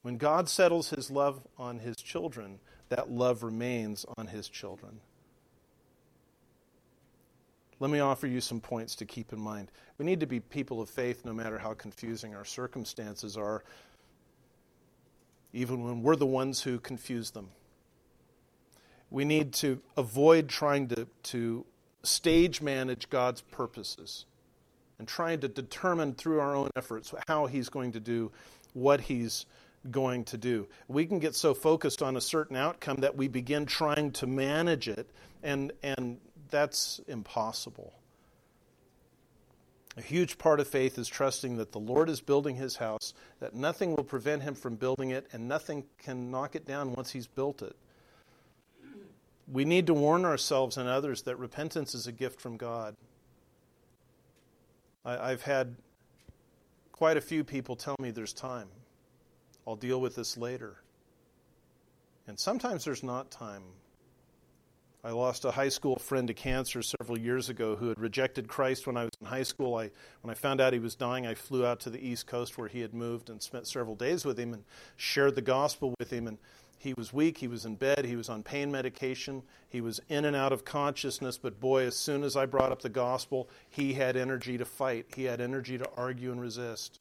When 0.00 0.16
God 0.16 0.48
settles 0.48 0.88
his 0.90 1.10
love 1.10 1.46
on 1.58 1.78
his 1.78 1.96
children, 1.96 2.58
that 2.88 3.10
love 3.10 3.42
remains 3.42 4.06
on 4.16 4.28
his 4.28 4.48
children. 4.48 5.00
Let 7.80 7.90
me 7.90 8.00
offer 8.00 8.26
you 8.26 8.40
some 8.40 8.60
points 8.60 8.94
to 8.96 9.04
keep 9.04 9.32
in 9.32 9.38
mind. 9.38 9.70
We 9.98 10.06
need 10.06 10.20
to 10.20 10.26
be 10.26 10.40
people 10.40 10.80
of 10.80 10.88
faith 10.88 11.24
no 11.24 11.34
matter 11.34 11.58
how 11.58 11.74
confusing 11.74 12.34
our 12.34 12.44
circumstances 12.44 13.36
are, 13.36 13.62
even 15.52 15.84
when 15.84 16.02
we're 16.02 16.16
the 16.16 16.24
ones 16.24 16.62
who 16.62 16.78
confuse 16.78 17.32
them. 17.32 17.50
We 19.10 19.26
need 19.26 19.52
to 19.54 19.82
avoid 19.96 20.48
trying 20.48 20.88
to, 20.88 21.06
to 21.24 21.66
stage 22.02 22.60
manage 22.60 23.10
God's 23.10 23.40
purposes 23.40 24.26
and 24.98 25.08
trying 25.08 25.40
to 25.40 25.48
determine 25.48 26.14
through 26.14 26.40
our 26.40 26.54
own 26.54 26.70
efforts 26.76 27.12
how 27.28 27.46
He's 27.46 27.68
going 27.68 27.92
to 27.92 28.00
do 28.00 28.30
what 28.72 29.02
He's 29.02 29.46
going 29.90 30.24
to 30.24 30.38
do. 30.38 30.68
We 30.88 31.06
can 31.06 31.18
get 31.18 31.34
so 31.34 31.54
focused 31.54 32.02
on 32.02 32.16
a 32.16 32.20
certain 32.20 32.56
outcome 32.56 32.98
that 32.98 33.16
we 33.16 33.28
begin 33.28 33.66
trying 33.66 34.12
to 34.12 34.26
manage 34.26 34.88
it, 34.88 35.10
and, 35.42 35.72
and 35.82 36.18
that's 36.50 37.00
impossible. 37.08 37.92
A 39.96 40.02
huge 40.02 40.38
part 40.38 40.58
of 40.58 40.68
faith 40.68 40.98
is 40.98 41.08
trusting 41.08 41.58
that 41.58 41.72
the 41.72 41.78
Lord 41.78 42.08
is 42.08 42.20
building 42.20 42.56
his 42.56 42.76
house, 42.76 43.12
that 43.40 43.54
nothing 43.54 43.94
will 43.94 44.04
prevent 44.04 44.42
him 44.42 44.54
from 44.54 44.76
building 44.76 45.10
it, 45.10 45.26
and 45.32 45.48
nothing 45.48 45.84
can 45.98 46.30
knock 46.30 46.54
it 46.56 46.64
down 46.64 46.94
once 46.94 47.10
he's 47.10 47.26
built 47.26 47.60
it. 47.60 47.76
We 49.50 49.64
need 49.64 49.86
to 49.88 49.94
warn 49.94 50.24
ourselves 50.24 50.76
and 50.76 50.88
others 50.88 51.22
that 51.22 51.38
repentance 51.38 51.94
is 51.94 52.06
a 52.06 52.12
gift 52.12 52.40
from 52.40 52.56
God. 52.56 52.96
I, 55.04 55.30
have 55.30 55.42
had 55.42 55.76
quite 56.92 57.16
a 57.16 57.20
few 57.20 57.42
people 57.42 57.74
tell 57.74 57.96
me 57.98 58.12
there's 58.12 58.32
time. 58.32 58.68
I'll 59.66 59.76
deal 59.76 60.00
with 60.00 60.14
this 60.14 60.36
later. 60.36 60.76
And 62.28 62.38
sometimes 62.38 62.84
there's 62.84 63.02
not 63.02 63.30
time. 63.30 63.62
I 65.04 65.10
lost 65.10 65.44
a 65.44 65.50
high 65.50 65.68
school 65.68 65.96
friend 65.96 66.28
to 66.28 66.34
cancer 66.34 66.80
several 66.80 67.18
years 67.18 67.48
ago 67.48 67.74
who 67.74 67.88
had 67.88 67.98
rejected 67.98 68.46
Christ 68.46 68.86
when 68.86 68.96
I 68.96 69.02
was 69.02 69.10
in 69.20 69.26
high 69.26 69.42
school. 69.42 69.74
I, 69.74 69.90
when 70.20 70.30
I 70.30 70.34
found 70.34 70.60
out 70.60 70.72
he 70.72 70.78
was 70.78 70.94
dying, 70.94 71.26
I 71.26 71.34
flew 71.34 71.66
out 71.66 71.80
to 71.80 71.90
the 71.90 71.98
East 71.98 72.28
Coast 72.28 72.56
where 72.56 72.68
he 72.68 72.80
had 72.82 72.94
moved 72.94 73.28
and 73.28 73.42
spent 73.42 73.66
several 73.66 73.96
days 73.96 74.24
with 74.24 74.38
him 74.38 74.54
and 74.54 74.62
shared 74.96 75.34
the 75.34 75.42
gospel 75.42 75.92
with 75.98 76.12
him. 76.12 76.28
And 76.28 76.38
he 76.82 76.94
was 76.94 77.12
weak, 77.12 77.38
he 77.38 77.46
was 77.46 77.64
in 77.64 77.76
bed, 77.76 78.04
he 78.04 78.16
was 78.16 78.28
on 78.28 78.42
pain 78.42 78.72
medication, 78.72 79.44
he 79.68 79.80
was 79.80 80.00
in 80.08 80.24
and 80.24 80.34
out 80.34 80.52
of 80.52 80.64
consciousness. 80.64 81.38
But 81.38 81.60
boy, 81.60 81.86
as 81.86 81.94
soon 81.94 82.24
as 82.24 82.36
I 82.36 82.44
brought 82.44 82.72
up 82.72 82.82
the 82.82 82.88
gospel, 82.88 83.48
he 83.70 83.92
had 83.92 84.16
energy 84.16 84.58
to 84.58 84.64
fight, 84.64 85.06
he 85.14 85.24
had 85.24 85.40
energy 85.40 85.78
to 85.78 85.88
argue 85.96 86.32
and 86.32 86.40
resist. 86.40 86.98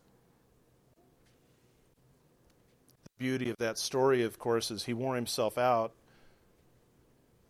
The 3.06 3.10
beauty 3.18 3.50
of 3.50 3.58
that 3.58 3.80
story, 3.80 4.22
of 4.22 4.38
course, 4.38 4.70
is 4.70 4.86
he 4.86 4.94
wore 4.94 5.16
himself 5.16 5.58
out, 5.58 5.94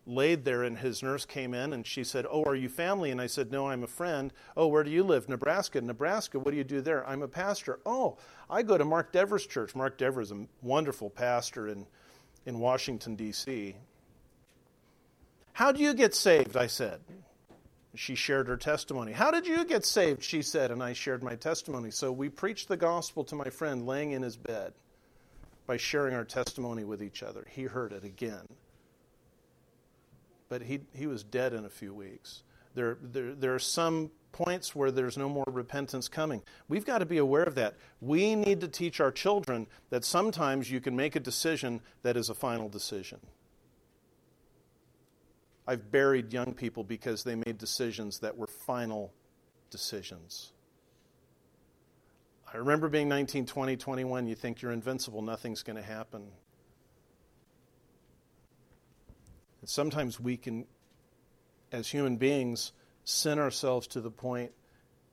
laid 0.06 0.46
there, 0.46 0.64
and 0.64 0.78
his 0.78 1.04
nurse 1.04 1.26
came 1.26 1.54
in 1.54 1.74
and 1.74 1.86
she 1.86 2.06
said, 2.06 2.26
Oh, 2.30 2.44
are 2.44 2.56
you 2.56 2.70
family? 2.70 3.12
And 3.12 3.20
I 3.20 3.28
said, 3.28 3.52
No, 3.52 3.68
I'm 3.68 3.84
a 3.84 3.88
friend. 3.88 4.32
Oh, 4.56 4.68
where 4.68 4.86
do 4.86 4.90
you 4.90 5.04
live? 5.04 5.28
Nebraska. 5.28 5.82
Nebraska, 5.82 6.40
what 6.40 6.52
do 6.52 6.58
you 6.58 6.64
do 6.64 6.80
there? 6.80 7.06
I'm 7.06 7.24
a 7.24 7.28
pastor. 7.28 7.80
Oh, 7.86 8.18
I 8.50 8.62
go 8.62 8.78
to 8.78 8.86
Mark 8.86 9.12
Dever's 9.12 9.46
church. 9.46 9.76
Mark 9.76 9.98
Dever 9.98 10.22
is 10.22 10.32
a 10.32 10.48
wonderful 10.62 11.10
pastor 11.10 11.68
in, 11.68 11.86
in 12.46 12.60
Washington, 12.60 13.16
D.C. 13.16 13.76
How 15.54 15.72
do 15.72 15.82
you 15.82 15.94
get 15.94 16.16
saved? 16.16 16.58
I 16.58 16.68
said. 16.68 17.02
She 17.94 18.16
shared 18.16 18.48
her 18.48 18.58
testimony. 18.58 19.12
How 19.12 19.32
did 19.32 19.46
you 19.46 19.66
get 19.66 19.86
saved? 19.86 20.24
She 20.24 20.42
said, 20.42 20.72
and 20.72 20.82
I 20.82 20.94
shared 20.94 21.24
my 21.24 21.36
testimony. 21.36 21.92
So 21.92 22.12
we 22.12 22.30
preached 22.30 22.70
the 22.70 22.78
gospel 22.78 23.24
to 23.26 23.36
my 23.36 23.50
friend 23.50 23.86
laying 23.86 24.12
in 24.12 24.22
his 24.22 24.38
bed 24.38 24.74
by 25.68 25.78
sharing 25.78 26.16
our 26.16 26.24
testimony 26.24 26.86
with 26.86 27.04
each 27.04 27.22
other. 27.22 27.46
He 27.50 27.64
heard 27.64 27.92
it 27.92 28.06
again. 28.06 28.48
But 30.48 30.62
he, 30.62 30.82
he 30.94 31.06
was 31.06 31.24
dead 31.24 31.54
in 31.54 31.66
a 31.66 31.70
few 31.70 31.94
weeks. 31.94 32.44
There, 32.76 32.98
there, 33.02 33.34
there 33.34 33.54
are 33.54 33.60
some 33.60 34.12
points 34.32 34.76
where 34.76 34.92
there's 34.92 35.18
no 35.18 35.30
more 35.30 35.46
repentance 35.48 36.08
coming. 36.08 36.42
We've 36.68 36.86
got 36.86 37.00
to 37.00 37.06
be 37.06 37.18
aware 37.18 37.44
of 37.44 37.56
that. 37.56 37.76
We 38.00 38.36
need 38.36 38.62
to 38.62 38.68
teach 38.68 39.00
our 39.00 39.12
children 39.12 39.68
that 39.90 40.04
sometimes 40.04 40.72
you 40.72 40.80
can 40.80 40.96
make 40.96 41.16
a 41.16 41.20
decision 41.20 41.82
that 42.04 42.18
is 42.18 42.30
a 42.30 42.34
final 42.34 42.70
decision. 42.70 43.20
I've 45.68 45.92
buried 45.92 46.34
young 46.34 46.54
people 46.54 46.84
because 46.84 47.24
they 47.24 47.36
made 47.36 47.58
decisions 47.58 48.20
that 48.20 48.38
were 48.38 48.48
final 48.48 49.14
decisions. 49.70 50.54
I 52.54 52.58
remember 52.58 52.90
being 52.90 53.08
19, 53.08 53.46
20, 53.46 53.78
21. 53.78 54.28
You 54.28 54.36
think 54.36 54.62
you're 54.62 54.74
invincible, 54.74 55.22
nothing's 55.22 55.64
going 55.64 55.78
to 55.78 55.82
happen. 55.82 56.24
And 59.62 59.70
sometimes 59.70 60.20
we 60.20 60.36
can, 60.36 60.66
as 61.72 61.88
human 61.88 62.18
beings, 62.18 62.74
sin 63.04 63.40
ourselves 63.40 63.88
to 63.88 64.02
the 64.02 64.12
point 64.12 64.52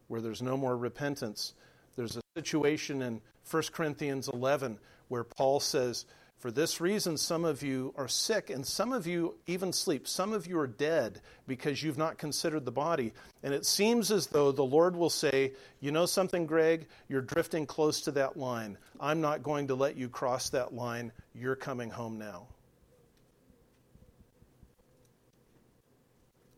where 0.09 0.21
there's 0.21 0.43
no 0.43 0.57
more 0.57 0.77
repentance. 0.77 1.55
There's 1.97 2.17
a 2.17 2.23
situation 2.37 3.03
in 3.03 3.21
1 3.51 3.63
Corinthians 3.73 4.29
11 4.29 4.79
where 5.09 5.25
Paul 5.25 5.61
says, 5.61 6.05
for 6.39 6.53
this 6.53 6.81
reason, 6.81 7.17
some 7.17 7.45
of 7.45 7.65
you 7.65 7.93
are 7.97 8.07
sick, 8.07 8.49
and 8.49 8.65
some 8.65 8.93
of 8.93 9.09
you 9.09 9.35
even 9.49 9.73
sleep. 9.73 10.07
Some 10.07 10.33
of 10.33 10.47
you 10.47 10.57
are 10.61 10.69
dead 10.69 11.21
because 11.49 11.83
you've 11.83 11.99
not 11.99 12.17
considered 12.17 12.65
the 12.65 12.71
body. 12.71 13.13
And 13.43 13.53
it 13.53 13.67
seems 13.67 14.13
as 14.13 14.29
though 14.29 14.53
the 14.53 14.63
Lord 14.63 14.95
will 14.95 15.11
say, 15.11 15.55
You 15.81 15.91
know 15.91 16.07
something, 16.07 16.47
Greg? 16.47 16.87
You're 17.09 17.23
drifting 17.23 17.67
close 17.67 18.03
to 18.03 18.13
that 18.13 18.37
line. 18.37 18.79
I'm 19.01 19.21
not 19.21 19.43
going 19.43 19.67
to 19.67 19.75
let 19.75 19.97
you 19.97 20.09
cross 20.09 20.51
that 20.51 20.73
line. 20.73 21.11
You're 21.35 21.57
coming 21.57 21.91
home 21.91 22.19
now. 22.19 22.47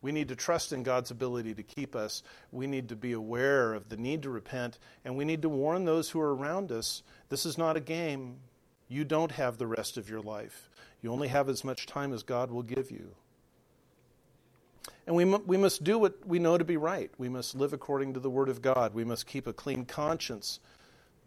We 0.01 0.11
need 0.11 0.29
to 0.29 0.35
trust 0.35 0.73
in 0.73 0.83
God's 0.83 1.11
ability 1.11 1.53
to 1.55 1.63
keep 1.63 1.95
us. 1.95 2.23
We 2.51 2.65
need 2.65 2.89
to 2.89 2.95
be 2.95 3.11
aware 3.11 3.73
of 3.73 3.89
the 3.89 3.97
need 3.97 4.23
to 4.23 4.31
repent, 4.31 4.79
and 5.05 5.15
we 5.15 5.25
need 5.25 5.43
to 5.43 5.49
warn 5.49 5.85
those 5.85 6.09
who 6.09 6.19
are 6.19 6.35
around 6.35 6.71
us 6.71 7.03
this 7.29 7.45
is 7.45 7.57
not 7.57 7.77
a 7.77 7.81
game. 7.81 8.37
You 8.89 9.05
don't 9.05 9.31
have 9.31 9.57
the 9.57 9.67
rest 9.67 9.95
of 9.97 10.09
your 10.09 10.19
life. 10.19 10.69
You 11.01 11.11
only 11.13 11.29
have 11.29 11.47
as 11.47 11.63
much 11.63 11.85
time 11.85 12.13
as 12.13 12.23
God 12.23 12.51
will 12.51 12.61
give 12.61 12.91
you. 12.91 13.15
And 15.07 15.15
we, 15.15 15.23
we 15.23 15.57
must 15.57 15.83
do 15.83 15.97
what 15.97 16.27
we 16.27 16.39
know 16.39 16.57
to 16.57 16.65
be 16.65 16.77
right. 16.77 17.09
We 17.17 17.29
must 17.29 17.55
live 17.55 17.71
according 17.73 18.13
to 18.15 18.19
the 18.19 18.29
Word 18.29 18.49
of 18.49 18.61
God. 18.61 18.93
We 18.93 19.05
must 19.05 19.27
keep 19.27 19.47
a 19.47 19.53
clean 19.53 19.85
conscience, 19.85 20.59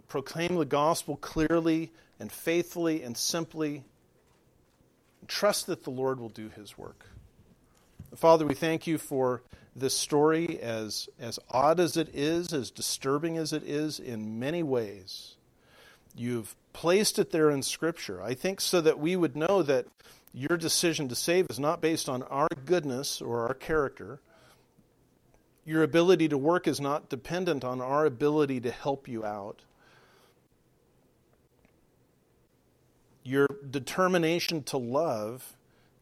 proclaim 0.08 0.56
the 0.56 0.64
gospel 0.64 1.16
clearly 1.16 1.90
and 2.20 2.30
faithfully 2.30 3.02
and 3.02 3.16
simply. 3.16 3.84
Trust 5.26 5.66
that 5.66 5.84
the 5.84 5.90
Lord 5.90 6.20
will 6.20 6.28
do 6.28 6.50
His 6.50 6.76
work. 6.76 7.06
Father, 8.16 8.46
we 8.46 8.54
thank 8.54 8.86
you 8.86 8.98
for 8.98 9.42
this 9.74 9.96
story, 9.96 10.60
as, 10.60 11.08
as 11.18 11.38
odd 11.50 11.80
as 11.80 11.96
it 11.96 12.14
is, 12.14 12.52
as 12.52 12.70
disturbing 12.70 13.36
as 13.36 13.52
it 13.52 13.64
is 13.64 13.98
in 13.98 14.38
many 14.38 14.62
ways. 14.62 15.34
You've 16.16 16.54
placed 16.72 17.18
it 17.18 17.32
there 17.32 17.50
in 17.50 17.62
Scripture. 17.62 18.22
I 18.22 18.34
think 18.34 18.60
so 18.60 18.80
that 18.80 19.00
we 19.00 19.16
would 19.16 19.36
know 19.36 19.62
that 19.62 19.86
Your 20.36 20.56
decision 20.56 21.08
to 21.08 21.14
save 21.14 21.46
is 21.48 21.60
not 21.60 21.80
based 21.80 22.08
on 22.08 22.24
our 22.24 22.48
goodness 22.66 23.22
or 23.22 23.46
our 23.46 23.54
character. 23.54 24.18
Your 25.64 25.84
ability 25.84 26.28
to 26.28 26.36
work 26.36 26.66
is 26.66 26.80
not 26.80 27.08
dependent 27.08 27.62
on 27.62 27.80
our 27.80 28.04
ability 28.04 28.60
to 28.62 28.72
help 28.72 29.06
you 29.06 29.24
out. 29.24 29.62
Your 33.22 33.46
determination 33.70 34.64
to 34.64 34.76
love 34.76 35.56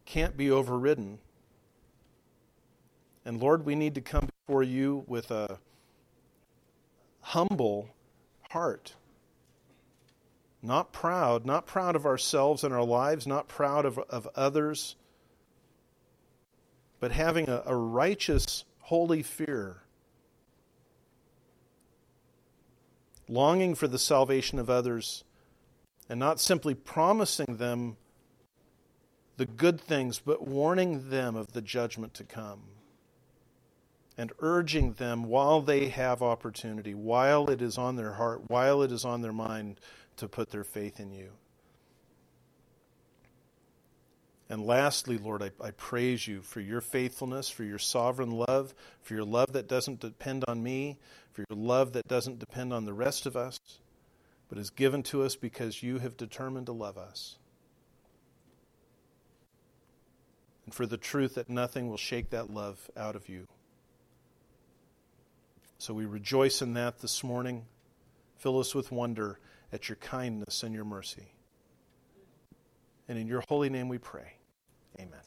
can't 0.07 0.35
be 0.35 0.51
overridden. 0.51 1.19
And 3.25 3.41
Lord, 3.41 3.65
we 3.65 3.75
need 3.75 3.95
to 3.95 4.01
come 4.01 4.29
before 4.47 4.63
you 4.63 5.05
with 5.07 5.31
a 5.31 5.59
humble 7.21 7.91
heart. 8.51 8.95
Not 10.61 10.93
proud, 10.93 11.45
not 11.45 11.67
proud 11.67 11.97
of 11.97 12.07
ourselves 12.07 12.65
and 12.65 12.75
our 12.75 12.85
lives, 12.85 13.27
not 13.27 13.49
proud 13.49 13.85
of, 13.85 13.99
of 13.99 14.29
others, 14.35 14.97
but 17.01 17.13
having 17.13 17.49
a, 17.49 17.63
a 17.67 17.75
righteous, 17.75 18.65
holy 18.81 19.23
fear. 19.23 19.83
Longing 23.29 23.75
for 23.75 23.89
the 23.89 23.99
salvation 23.99 24.59
of 24.59 24.69
others 24.69 25.25
and 26.09 26.19
not 26.19 26.41
simply 26.41 26.75
promising 26.75 27.57
them 27.57 27.97
the 29.37 29.47
good 29.47 29.81
things, 29.81 30.19
but 30.19 30.47
warning 30.47 31.09
them 31.09 31.35
of 31.37 31.53
the 31.53 31.63
judgment 31.63 32.15
to 32.15 32.25
come 32.25 32.63
and 34.19 34.33
urging 34.41 34.93
them 34.95 35.25
while 35.25 35.61
they 35.61 35.89
have 35.89 36.23
opportunity, 36.23 36.95
while 36.95 37.49
it 37.49 37.63
is 37.63 37.79
on 37.79 37.97
their 37.97 38.13
heart, 38.13 38.43
while 38.49 38.83
it 38.83 38.93
is 38.93 39.05
on 39.05 39.23
their 39.23 39.33
mind, 39.33 39.81
to 40.17 40.29
put 40.29 40.51
their 40.51 40.65
faith 40.65 41.01
in 41.01 41.11
you. 41.11 41.31
And 44.53 44.67
lastly, 44.67 45.17
Lord, 45.17 45.43
I, 45.43 45.51
I, 45.65 45.71
praise 45.71 46.29
you 46.29 46.43
for 46.43 46.61
your 46.61 46.83
faithfulness, 46.83 47.49
for 47.49 47.65
your 47.65 47.79
sovereign 47.79 48.31
love, 48.33 48.75
for 49.01 49.15
your 49.15 49.25
love 49.25 49.55
that 49.55 49.67
doesn't 49.67 50.01
depend 50.01 50.45
on 50.47 50.63
me, 50.63 50.99
for 51.33 51.43
your 51.49 51.59
love 51.59 51.95
that 51.95 52.07
doesn't 52.07 52.39
depend 52.39 52.71
on 52.71 52.85
the 52.85 52.93
rest 52.93 53.25
of 53.25 53.35
us, 53.35 53.59
but 54.51 54.59
is 54.59 54.69
given 54.69 55.03
to 55.05 55.23
us 55.23 55.37
because 55.37 55.83
you 55.83 56.01
have 56.01 56.19
determined 56.19 56.67
to 56.67 56.73
love 56.73 56.99
us. 56.99 57.39
And 60.67 60.75
for 60.75 60.85
the 60.85 60.99
truth 60.99 61.37
that 61.37 61.49
nothing 61.49 61.89
will 61.89 61.97
shake 61.97 62.29
that 62.31 62.51
love 62.51 62.91
out 62.95 63.17
of 63.17 63.31
you. 63.31 63.47
So 65.83 65.93
we 65.93 66.07
rejoice 66.07 66.63
in 66.63 66.75
that 66.75 67.01
this 67.01 67.25
morning. 67.25 67.65
Fill 68.37 68.61
us 68.61 68.73
with 68.73 68.93
wonder 68.93 69.41
at 69.73 69.89
your 69.89 69.97
kindness 69.97 70.63
and 70.63 70.73
your 70.73 70.85
mercy. 70.85 71.33
And 73.09 73.19
in 73.19 73.27
your 73.27 73.43
holy 73.49 73.69
name 73.69 73.89
we 73.89 73.99
pray. 73.99 74.35
Amen. 75.01 75.19